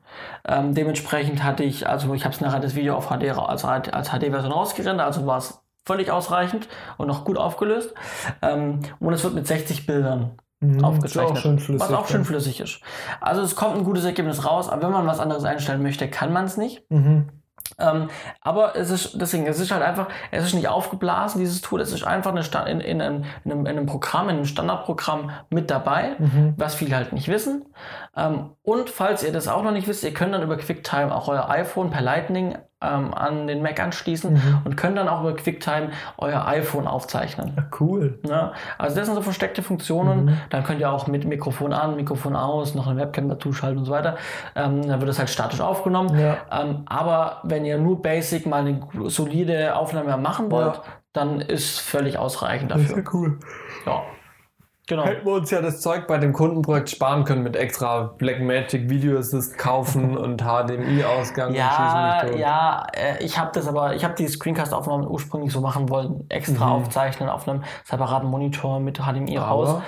[0.47, 4.09] Ähm, dementsprechend hatte ich, also ich habe es nachher das Video auf HD, also als
[4.09, 7.93] HD-Version rausgerendert, also war es völlig ausreichend und noch gut aufgelöst.
[8.41, 10.83] Ähm, und es wird mit 60 Bildern Mhm.
[10.83, 11.37] aufgezeichnet.
[11.37, 12.79] Auch schön flüssig, was auch schön flüssig ist.
[13.21, 16.33] Also es kommt ein gutes Ergebnis raus, aber wenn man was anderes einstellen möchte, kann
[16.33, 16.83] man es nicht.
[16.89, 17.29] Mhm.
[17.79, 18.07] Ähm,
[18.41, 21.91] aber es ist, deswegen, es ist halt einfach, es ist nicht aufgeblasen, dieses Tool, es
[21.91, 22.41] ist einfach eine
[22.71, 26.53] in, in, einem, in einem Programm, in einem Standardprogramm mit dabei, Mhm.
[26.57, 27.65] was viele halt nicht wissen.
[28.15, 31.27] Ähm, und falls ihr das auch noch nicht wisst, ihr könnt dann über QuickTime auch
[31.27, 34.61] euer iPhone per Lightning ähm, an den Mac anschließen Mhm.
[34.63, 37.53] und könnt dann auch über QuickTime euer iPhone aufzeichnen.
[37.57, 38.19] Ja, cool.
[38.27, 40.25] Ja, also das sind so versteckte Funktionen.
[40.25, 40.37] Mhm.
[40.51, 43.85] Dann könnt ihr auch mit Mikrofon an, Mikrofon aus, noch eine Webcam dazu schalten und
[43.85, 44.17] so weiter.
[44.55, 46.19] Ähm, dann wird es halt statisch aufgenommen.
[46.19, 46.37] Ja.
[46.51, 50.79] Ähm, aber wenn ihr nur Basic mal eine solide Aufnahme machen wollt,
[51.13, 53.03] dann ist völlig ausreichend Das ist dafür.
[53.03, 53.39] ja cool.
[53.87, 54.01] Ja.
[54.87, 55.03] Genau.
[55.03, 59.19] Hätten wir uns ja das Zeug bei dem Kundenprojekt sparen können mit extra Blackmagic Video
[59.19, 61.53] Assist kaufen und HDMI-Ausgang.
[61.53, 65.89] Ja, und ja, äh, ich habe das aber, ich habe die Screencast-Aufnahmen ursprünglich so machen
[65.89, 66.71] wollen, extra Mhm.
[66.71, 69.81] aufzeichnen auf einem separaten Monitor mit HDMI raus.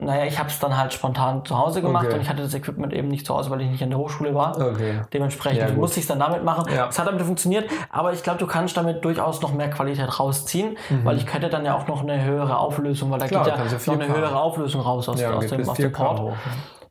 [0.00, 2.14] Naja, ich habe es dann halt spontan zu Hause gemacht Okay.
[2.14, 4.32] und ich hatte das Equipment eben nicht zu Hause, weil ich nicht in der Hochschule
[4.32, 4.56] war.
[4.56, 5.00] okay.
[5.12, 6.72] Dementsprechend Ja, musste ich es dann damit machen.
[6.72, 6.86] Ja.
[6.88, 10.78] Es hat damit funktioniert, aber ich glaube, du kannst damit durchaus noch mehr Qualität rausziehen,
[11.02, 13.28] weil ich hätte dann ja auch noch eine höhere Auflösung, weil da Mhm.
[13.30, 14.16] Klar, geht ja noch eine 4K.
[14.16, 16.20] höhere Auflösung raus aus, Ja, aus, dem, aus dem 4K Port.
[16.20, 16.36] hoch.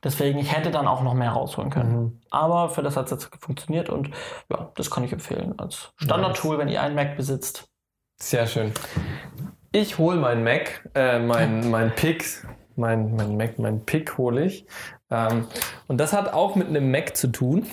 [0.04, 1.96] Deswegen, ich hätte dann auch noch mehr rausholen können.
[2.02, 2.22] Mhm.
[2.30, 4.10] Aber für das hat es jetzt funktioniert und
[4.50, 7.70] ja, das kann ich empfehlen als Standard-Tool, wenn ihr einen Mac besitzt.
[8.22, 8.74] Sehr schön.
[9.72, 12.26] Ich hole mein Mac, äh, mein, mein Pick,
[12.78, 14.66] mein, mein Mac, mein Pick hole ich.
[15.10, 15.48] Ähm,
[15.88, 17.66] und das hat auch mit einem Mac zu tun.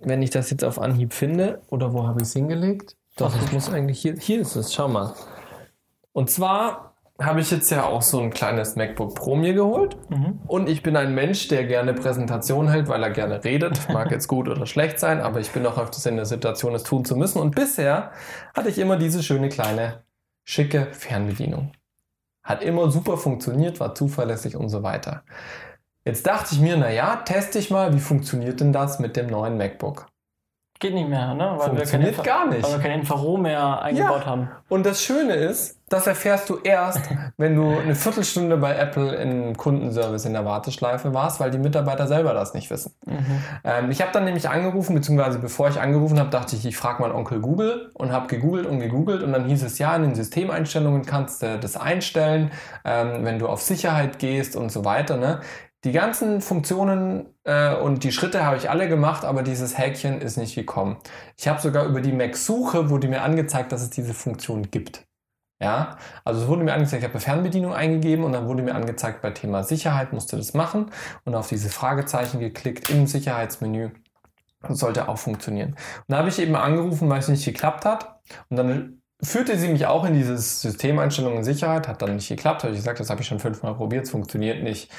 [0.00, 2.96] Wenn ich das jetzt auf Anhieb finde, oder wo habe ich es hingelegt?
[3.16, 5.14] Doch, es muss eigentlich hier, hier ist es, schau mal.
[6.12, 6.90] Und zwar
[7.20, 9.96] habe ich jetzt ja auch so ein kleines MacBook Pro mir geholt.
[10.08, 10.40] Mhm.
[10.46, 13.88] Und ich bin ein Mensch, der gerne Präsentationen hält, weil er gerne redet.
[13.92, 16.82] Mag jetzt gut oder schlecht sein, aber ich bin auch öfters in der Situation, es
[16.82, 17.40] tun zu müssen.
[17.40, 18.12] Und bisher
[18.54, 20.02] hatte ich immer diese schöne kleine,
[20.44, 21.72] schicke Fernbedienung.
[22.42, 25.24] Hat immer super funktioniert, war zuverlässig und so weiter.
[26.04, 29.56] Jetzt dachte ich mir, naja, teste ich mal, wie funktioniert denn das mit dem neuen
[29.58, 30.09] MacBook?
[30.80, 31.56] Geht nicht mehr, ne?
[31.58, 32.62] Weil Funktioniert wir, gar nicht.
[32.62, 34.48] weil wir kein Infrarot mehr eingebaut haben.
[34.70, 37.02] Und das Schöne ist, das erfährst du erst,
[37.36, 42.06] wenn du eine Viertelstunde bei Apple im Kundenservice in der Warteschleife warst, weil die Mitarbeiter
[42.06, 42.94] selber das nicht wissen.
[43.04, 43.42] Mhm.
[43.62, 47.02] Ähm, ich habe dann nämlich angerufen, beziehungsweise bevor ich angerufen habe, dachte ich, ich frage
[47.02, 50.14] mal Onkel Google und habe gegoogelt und gegoogelt und dann hieß es, ja, in den
[50.14, 52.52] Systemeinstellungen kannst du das einstellen,
[52.86, 55.18] ähm, wenn du auf Sicherheit gehst und so weiter.
[55.18, 55.40] Ne?
[55.84, 60.36] Die ganzen Funktionen äh, und die Schritte habe ich alle gemacht, aber dieses Häkchen ist
[60.36, 60.98] nicht gekommen.
[61.38, 65.06] Ich habe sogar über die Mac-Suche, wurde mir angezeigt, dass es diese Funktion gibt.
[65.62, 69.20] Ja, also es wurde mir angezeigt, ich habe Fernbedienung eingegeben und dann wurde mir angezeigt,
[69.20, 70.90] bei Thema Sicherheit musste das machen
[71.24, 73.90] und auf diese Fragezeichen geklickt im Sicherheitsmenü.
[74.62, 75.70] Das sollte auch funktionieren.
[75.70, 78.20] Und da habe ich eben angerufen, weil es nicht geklappt hat.
[78.48, 82.72] Und dann führte sie mich auch in dieses Systemeinstellungen Sicherheit, hat dann nicht geklappt, habe
[82.72, 84.90] ich gesagt, das habe ich schon fünfmal probiert, es funktioniert nicht.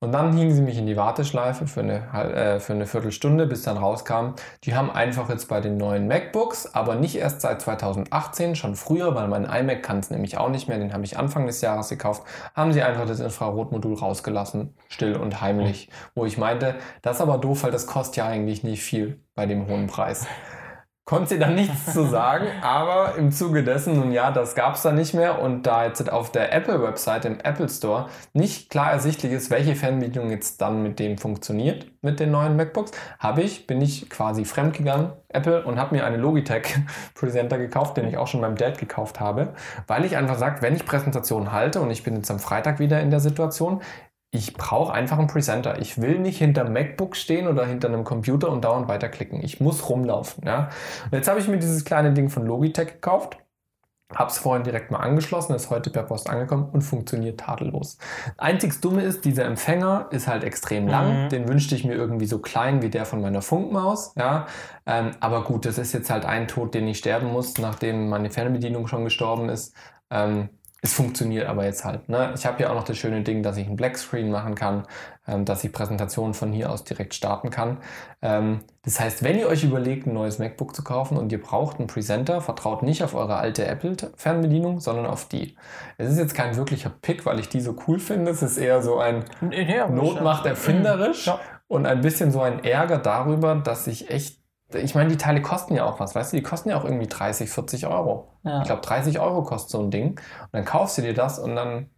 [0.00, 3.62] Und dann hingen sie mich in die Warteschleife für eine, äh, für eine Viertelstunde, bis
[3.62, 8.54] dann rauskam, die haben einfach jetzt bei den neuen MacBooks, aber nicht erst seit 2018,
[8.54, 11.46] schon früher, weil mein iMac kann es nämlich auch nicht mehr, den habe ich Anfang
[11.46, 12.22] des Jahres gekauft,
[12.54, 15.90] haben sie einfach das Infrarotmodul rausgelassen, still und heimlich.
[16.14, 19.46] Wo ich meinte, das ist aber doof, weil das kostet ja eigentlich nicht viel bei
[19.46, 20.28] dem hohen Preis
[21.08, 24.82] konnte sie dann nichts zu sagen, aber im Zuge dessen, nun ja, das gab es
[24.82, 25.40] dann nicht mehr.
[25.40, 30.30] Und da jetzt auf der Apple-Website im Apple Store nicht klar ersichtlich ist, welche Fernbedienung
[30.30, 35.12] jetzt dann mit dem funktioniert, mit den neuen MacBooks, habe ich, bin ich quasi fremdgegangen,
[35.30, 36.76] Apple, und habe mir einen Logitech
[37.14, 39.54] Presenter gekauft, den ich auch schon beim Dad gekauft habe,
[39.86, 43.00] weil ich einfach sage, wenn ich Präsentationen halte und ich bin jetzt am Freitag wieder
[43.00, 43.80] in der Situation,
[44.30, 45.80] ich brauche einfach einen Presenter.
[45.80, 49.42] Ich will nicht hinter MacBook stehen oder hinter einem Computer und dauernd weiterklicken.
[49.42, 50.44] Ich muss rumlaufen.
[50.46, 50.68] Ja?
[51.06, 53.38] Und jetzt habe ich mir dieses kleine Ding von Logitech gekauft.
[54.14, 57.98] Habe es vorhin direkt mal angeschlossen, ist heute per Post angekommen und funktioniert tadellos.
[58.38, 61.24] Einziges Dumme ist, dieser Empfänger ist halt extrem lang.
[61.24, 61.28] Mhm.
[61.28, 64.14] Den wünschte ich mir irgendwie so klein wie der von meiner Funkmaus.
[64.16, 64.46] Ja?
[64.86, 68.30] Ähm, aber gut, das ist jetzt halt ein Tod, den ich sterben muss, nachdem meine
[68.30, 69.74] Fernbedienung schon gestorben ist.
[70.10, 70.48] Ähm,
[70.80, 72.08] es funktioniert aber jetzt halt.
[72.08, 72.32] Ne?
[72.36, 74.86] Ich habe ja auch noch das schöne Ding, dass ich einen Blackscreen machen kann,
[75.26, 77.78] ähm, dass ich Präsentationen von hier aus direkt starten kann.
[78.22, 81.78] Ähm, das heißt, wenn ihr euch überlegt, ein neues MacBook zu kaufen und ihr braucht
[81.78, 85.56] einen Presenter, vertraut nicht auf eure alte Apple-Fernbedienung, sondern auf die.
[85.96, 88.30] Es ist jetzt kein wirklicher Pick, weil ich die so cool finde.
[88.30, 91.40] Es ist eher so ein Not erfinderisch ja.
[91.66, 94.37] und ein bisschen so ein Ärger darüber, dass ich echt
[94.74, 96.36] ich meine, die Teile kosten ja auch was, weißt du?
[96.36, 98.28] Die kosten ja auch irgendwie 30, 40 Euro.
[98.42, 98.60] Ja.
[98.60, 100.10] Ich glaube, 30 Euro kostet so ein Ding.
[100.10, 101.90] Und dann kaufst du dir das und dann.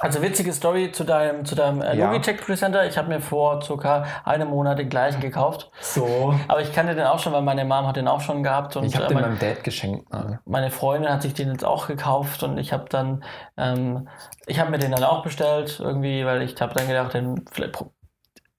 [0.00, 2.84] Also witzige Story zu deinem, zu deinem äh, Logitech Presenter.
[2.84, 5.70] Ich habe mir vor circa einem Monat den gleichen gekauft.
[5.80, 6.34] So.
[6.48, 8.74] Aber ich kannte den auch schon, weil meine Mom hat den auch schon gehabt.
[8.76, 10.12] Und, ich habe äh, den meinem Dad geschenkt.
[10.12, 10.40] Mal.
[10.46, 13.22] Meine Freundin hat sich den jetzt auch gekauft und ich habe dann,
[13.56, 14.08] ähm,
[14.46, 17.44] ich habe mir den dann auch bestellt irgendwie, weil ich habe dann gedacht, den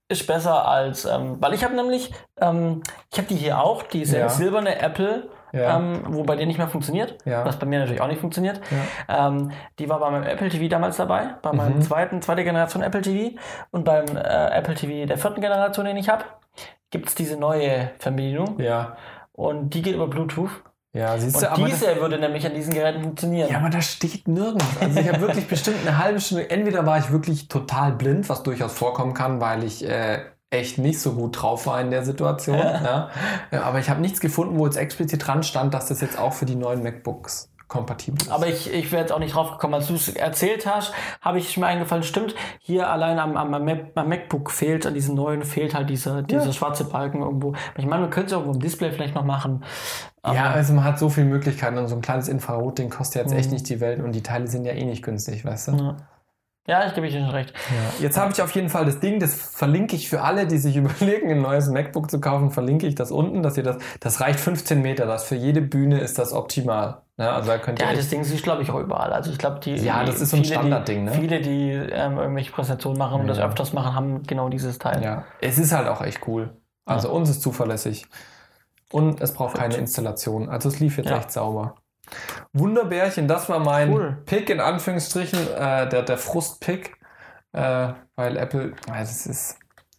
[0.08, 4.20] ist besser als, ähm, weil ich habe nämlich, ähm, ich habe die hier auch, diese
[4.20, 4.30] ja.
[4.30, 5.78] silberne Apple, ja.
[5.78, 7.43] ähm, wo bei dir nicht mehr funktioniert, ja.
[7.45, 8.62] was bei mir natürlich auch nicht funktioniert.
[9.08, 11.82] Ähm, die war bei meinem Apple TV damals dabei, bei meinem mhm.
[11.82, 13.36] zweiten, zweite Generation Apple TV
[13.72, 16.26] und beim äh, Apple TV der vierten Generation, den ich habe,
[16.91, 18.60] gibt es diese neue Verbindung.
[18.60, 18.97] Ja.
[19.32, 20.51] Und die geht über Bluetooth.
[20.96, 23.50] Ja, siehst du, und aber diese würde nämlich an diesen Geräten funktionieren.
[23.50, 24.66] Ja, aber das steht nirgends.
[24.80, 28.43] Also ich habe wirklich bestimmt eine halbe Stunde, entweder war ich wirklich total blind, was
[28.43, 32.58] durchaus vorkommen kann, weil ich äh, echt nicht so gut drauf war in der Situation.
[32.58, 33.10] Ja.
[33.52, 33.64] Ja.
[33.64, 36.46] Aber ich habe nichts gefunden, wo jetzt explizit dran stand, dass das jetzt auch für
[36.46, 38.32] die neuen MacBooks kompatibel ist.
[38.32, 41.38] Aber ich, ich wäre jetzt auch nicht drauf gekommen, als du es erzählt hast, habe
[41.38, 45.76] ich mir eingefallen, stimmt, hier allein am, am, am MacBook fehlt, an diesen neuen fehlt
[45.76, 46.53] halt dieser, dieser ja.
[46.53, 47.53] schwarze Balken irgendwo.
[47.78, 49.63] Ich meine, man könnte es irgendwo im Display vielleicht noch machen.
[50.26, 53.39] ja, also man hat so viele Möglichkeiten und so ein kleines Infrarot-Ding kostet jetzt mhm.
[53.39, 55.71] echt nicht die Welt und die Teile sind ja eh nicht günstig, weißt du?
[55.76, 55.97] Ja.
[56.67, 57.53] Ja, ich gebe Ihnen recht.
[57.69, 58.03] Ja.
[58.03, 60.76] Jetzt habe ich auf jeden Fall das Ding, das verlinke ich für alle, die sich
[60.78, 64.39] überlegen, ein neues MacBook zu kaufen, verlinke ich das unten, dass ihr das, das reicht
[64.39, 67.03] 15 Meter, das für jede Bühne ist das optimal.
[67.18, 69.13] Ja, also da könnt ja das Ding ist, glaube ich, auch überall.
[69.13, 71.05] Also ich glaube, die ja, das ist so ein Standardding.
[71.05, 71.11] Ne?
[71.13, 73.34] Viele, die ähm, irgendwelche Präsentationen machen und ja.
[73.34, 75.01] das öfters machen, haben genau dieses Teil.
[75.01, 76.57] Ja, es ist halt auch echt cool.
[76.86, 77.13] Also ja.
[77.13, 78.05] uns ist zuverlässig
[78.91, 80.49] und es braucht keine Installation.
[80.49, 81.76] Also es lief jetzt echt sauber.
[82.53, 84.18] Wunderbärchen, das war mein cool.
[84.26, 86.95] Pick in Anführungsstrichen, äh, der, der Frust-Pick
[87.55, 89.57] äh, weil Apple, also ist,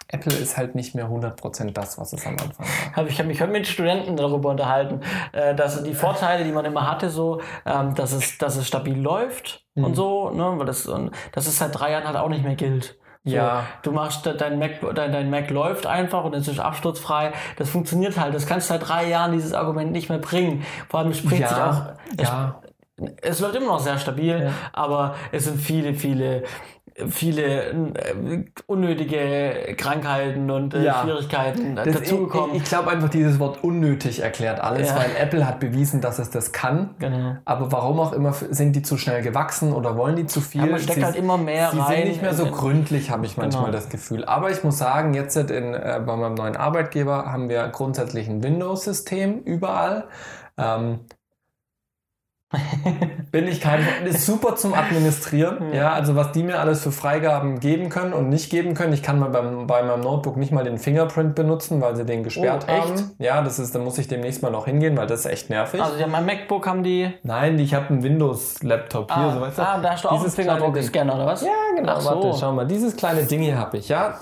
[0.09, 3.07] Apple ist halt nicht mehr 100% das, was es am Anfang war.
[3.07, 5.01] Ich habe mich mit Studenten darüber unterhalten,
[5.33, 8.99] äh, dass die Vorteile, die man immer hatte, so, ähm, dass, es, dass es stabil
[8.99, 9.85] läuft mhm.
[9.85, 10.89] und so, ne, weil das,
[11.33, 12.97] dass es seit drei Jahren halt auch nicht mehr gilt.
[13.27, 13.67] So, ja.
[13.83, 17.33] Du machst dein Mac, dein, dein Mac läuft einfach und es ist absturzfrei.
[17.57, 18.33] Das funktioniert halt.
[18.33, 20.65] Das kannst du seit drei Jahren dieses Argument nicht mehr bringen.
[20.89, 21.83] Vor allem spricht ja, sich auch.
[22.17, 22.63] Es, ja.
[23.23, 24.51] es läuft immer noch sehr stabil, ja.
[24.73, 26.45] aber es sind viele, viele
[27.09, 31.03] viele äh, unnötige Krankheiten und äh, ja.
[31.03, 32.57] Schwierigkeiten das, dazugekommen.
[32.57, 34.97] Ich, ich glaube einfach, dieses Wort unnötig erklärt alles, ja.
[34.97, 36.95] weil Apple hat bewiesen, dass es das kann.
[36.99, 37.37] Genau.
[37.45, 40.63] Aber warum auch immer sind die zu schnell gewachsen oder wollen die zu viel?
[40.63, 41.87] Ja, man steckt sie, halt immer mehr sie rein.
[41.89, 43.77] Sie sind nicht mehr so gründlich, habe ich manchmal genau.
[43.77, 44.25] das Gefühl.
[44.25, 48.43] Aber ich muss sagen, jetzt in, äh, bei meinem neuen Arbeitgeber haben wir grundsätzlich ein
[48.43, 50.05] Windows-System überall.
[50.57, 51.01] Ähm,
[53.33, 55.73] bin ich kein, ist super zum Administrieren.
[55.73, 58.93] Ja, also was die mir alles für Freigaben geben können und nicht geben können.
[58.93, 62.23] Ich kann mal beim, bei meinem Notebook nicht mal den Fingerprint benutzen, weil sie den
[62.23, 63.11] gesperrt Oh, haben.
[63.19, 65.83] Ja, das ist, da muss ich demnächst mal noch hingehen, weil das ist echt nervig.
[65.83, 67.13] Also ja, mein MacBook haben die.
[67.23, 69.63] Nein, ich habe einen Windows-Laptop hier, Ah, so weißt du.
[69.63, 70.31] ah, da hast du auch einen.
[70.31, 71.43] Fingerabdruck-Scanner, oder was?
[71.43, 72.01] Ja, genau.
[72.01, 72.11] So.
[72.11, 72.67] Warte, schau mal.
[72.67, 74.19] Dieses kleine Ding hier habe ich, ja.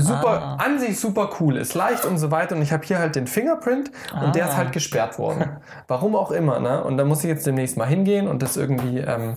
[0.00, 0.56] Super, Ah.
[0.64, 2.56] an sich super cool, ist leicht und so weiter.
[2.56, 3.90] Und ich habe hier halt den Fingerprint
[4.24, 4.56] und der ist Ah.
[4.58, 5.58] halt gesperrt worden.
[5.88, 6.82] Warum auch immer, ne?
[6.84, 9.36] Und da muss ich jetzt demnächst mal hingehen und das irgendwie ähm,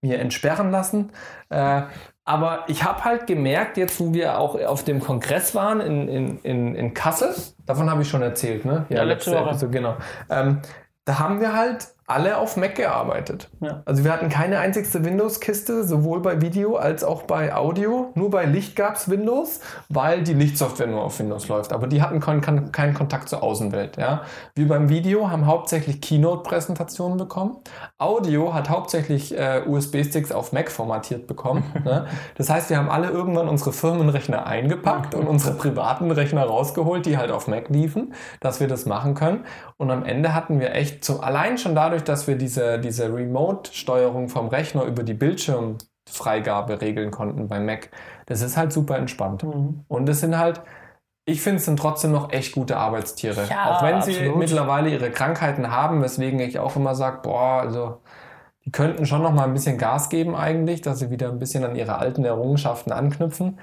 [0.00, 1.12] mir entsperren lassen.
[1.50, 1.82] Äh,
[2.24, 6.38] aber ich habe halt gemerkt, jetzt wo wir auch auf dem Kongress waren in, in,
[6.42, 7.34] in, in Kassel,
[7.66, 8.86] davon habe ich schon erzählt, ne?
[8.88, 9.50] Ja, letzte Woche.
[9.50, 9.96] Episode, genau.
[10.30, 10.60] Ähm,
[11.04, 13.48] da haben wir halt alle auf Mac gearbeitet.
[13.60, 13.82] Ja.
[13.84, 18.10] Also wir hatten keine einzigste Windows-Kiste, sowohl bei Video als auch bei Audio.
[18.14, 21.72] Nur bei Licht gab es Windows, weil die Lichtsoftware nur auf Windows läuft.
[21.72, 22.40] Aber die hatten keinen
[22.72, 23.96] keinen- Kontakt zur Außenwelt.
[23.96, 24.22] Ja.
[24.54, 27.56] Wir beim Video haben hauptsächlich Keynote-Präsentationen bekommen.
[27.98, 31.64] Audio hat hauptsächlich äh, USB-Sticks auf Mac formatiert bekommen.
[31.84, 32.06] ne?
[32.36, 37.16] Das heißt, wir haben alle irgendwann unsere Firmenrechner eingepackt und unsere privaten Rechner rausgeholt, die
[37.16, 39.44] halt auf Mac liefen, dass wir das machen können.
[39.78, 44.28] Und am Ende hatten wir echt zum, allein schon dadurch, dass wir diese, diese Remote-Steuerung
[44.28, 47.90] vom Rechner über die Bildschirmfreigabe regeln konnten bei Mac.
[48.26, 49.42] Das ist halt super entspannt.
[49.42, 49.84] Mhm.
[49.88, 50.62] Und es sind halt,
[51.24, 53.46] ich finde, es sind trotzdem noch echt gute Arbeitstiere.
[53.48, 54.38] Ja, auch wenn sie absolut.
[54.38, 58.00] mittlerweile ihre Krankheiten haben, weswegen ich auch immer sage, boah, also
[58.64, 61.64] die könnten schon noch mal ein bisschen Gas geben eigentlich, dass sie wieder ein bisschen
[61.64, 63.58] an ihre alten Errungenschaften anknüpfen.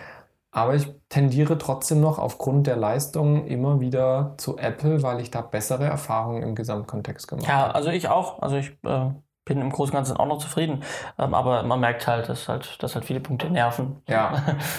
[0.52, 5.41] Aber ich tendiere trotzdem noch aufgrund der Leistung immer wieder zu Apple, weil ich da
[5.41, 7.76] bessere Erfahrungen im Gesamtkontext gemacht Ja, habe.
[7.76, 8.39] also ich auch.
[8.41, 9.12] Also ich äh,
[9.50, 10.84] bin im Großen und Ganzen auch noch zufrieden.
[11.20, 14.02] Ähm, aber man merkt halt, dass halt, dass halt viele Punkte nerven.
[14.08, 14.32] Ja,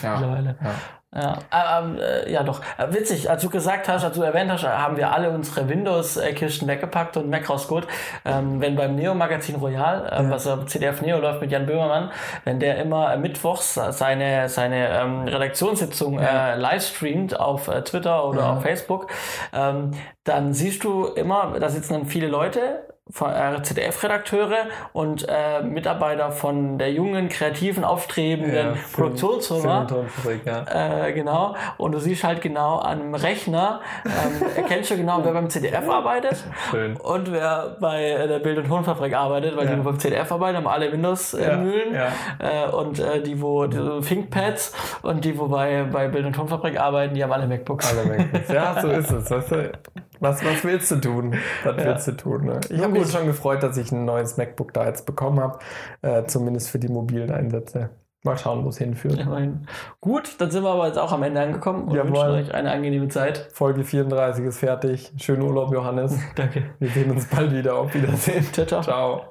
[0.02, 0.56] ja, Mittlerweile.
[0.62, 0.70] ja.
[1.12, 1.38] Ja,
[1.80, 2.60] ähm, äh, ja doch.
[2.78, 6.68] Äh, witzig, als du gesagt hast, als du erwähnt hast, haben wir alle unsere Windows-Kisten
[6.68, 7.88] weggepackt und Mac rausgeholt.
[8.24, 12.12] Ähm, wenn beim Neo-Magazin Royal, äh, was auf CDF Neo läuft mit Jan Böhmermann,
[12.44, 18.24] wenn der immer äh, mittwochs seine, seine ähm, Redaktionssitzung äh, live streamt auf äh, Twitter
[18.24, 18.52] oder Ja.
[18.52, 19.08] auf Facebook,
[19.52, 19.90] ähm,
[20.22, 26.78] dann siehst du immer, da sitzen dann viele Leute, äh, ZDF-Redakteure und äh, Mitarbeiter von
[26.78, 29.60] der jungen, kreativen, aufstrebenden Ja, Produktionsfirma.
[29.60, 31.06] Film- und Tonfabrik, ja.
[31.06, 31.54] Äh, genau.
[31.76, 35.88] Und du siehst halt genau an einem Rechner, ähm, erkennst du genau, wer beim CDF
[35.88, 36.36] arbeitet
[36.70, 36.96] Schön.
[36.96, 39.70] und wer bei äh, der Bild- und Tonfabrik arbeitet, weil Ja.
[39.70, 42.08] die nur beim CDF arbeiten, haben alle Windows-Mühlen Ja,
[42.38, 46.78] äh, und äh, die, wo die ThinkPads und die, wo bei, bei Bild- und Tonfabrik
[46.78, 47.90] arbeiten, die haben alle MacBooks.
[47.96, 48.28] Alle weg.
[48.52, 49.30] Ja, so ist es.
[49.30, 49.72] Weißt du?
[50.20, 51.34] Was, was willst du tun?
[51.64, 52.44] Was willst du tun?
[52.44, 52.60] Ne?
[52.68, 55.58] Ich habe mich schon gefreut, dass ich ein neues MacBook da jetzt bekommen habe.
[56.02, 57.90] Äh, zumindest für die mobilen Einsätze.
[58.22, 59.18] Mal schauen, wo es hinführt.
[59.18, 59.66] Immerhin.
[60.02, 62.10] Gut, dann sind wir aber jetzt auch am Ende angekommen und Jawohl.
[62.10, 63.48] wünschen euch eine angenehme Zeit.
[63.54, 65.10] Folge 34 ist fertig.
[65.16, 66.18] Schönen Urlaub, Johannes.
[66.36, 66.64] Danke.
[66.78, 67.76] Wir sehen uns bald wieder.
[67.76, 68.44] Auf Wiedersehen.
[68.52, 69.22] Ciao, ciao.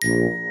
[0.00, 0.49] Ciao.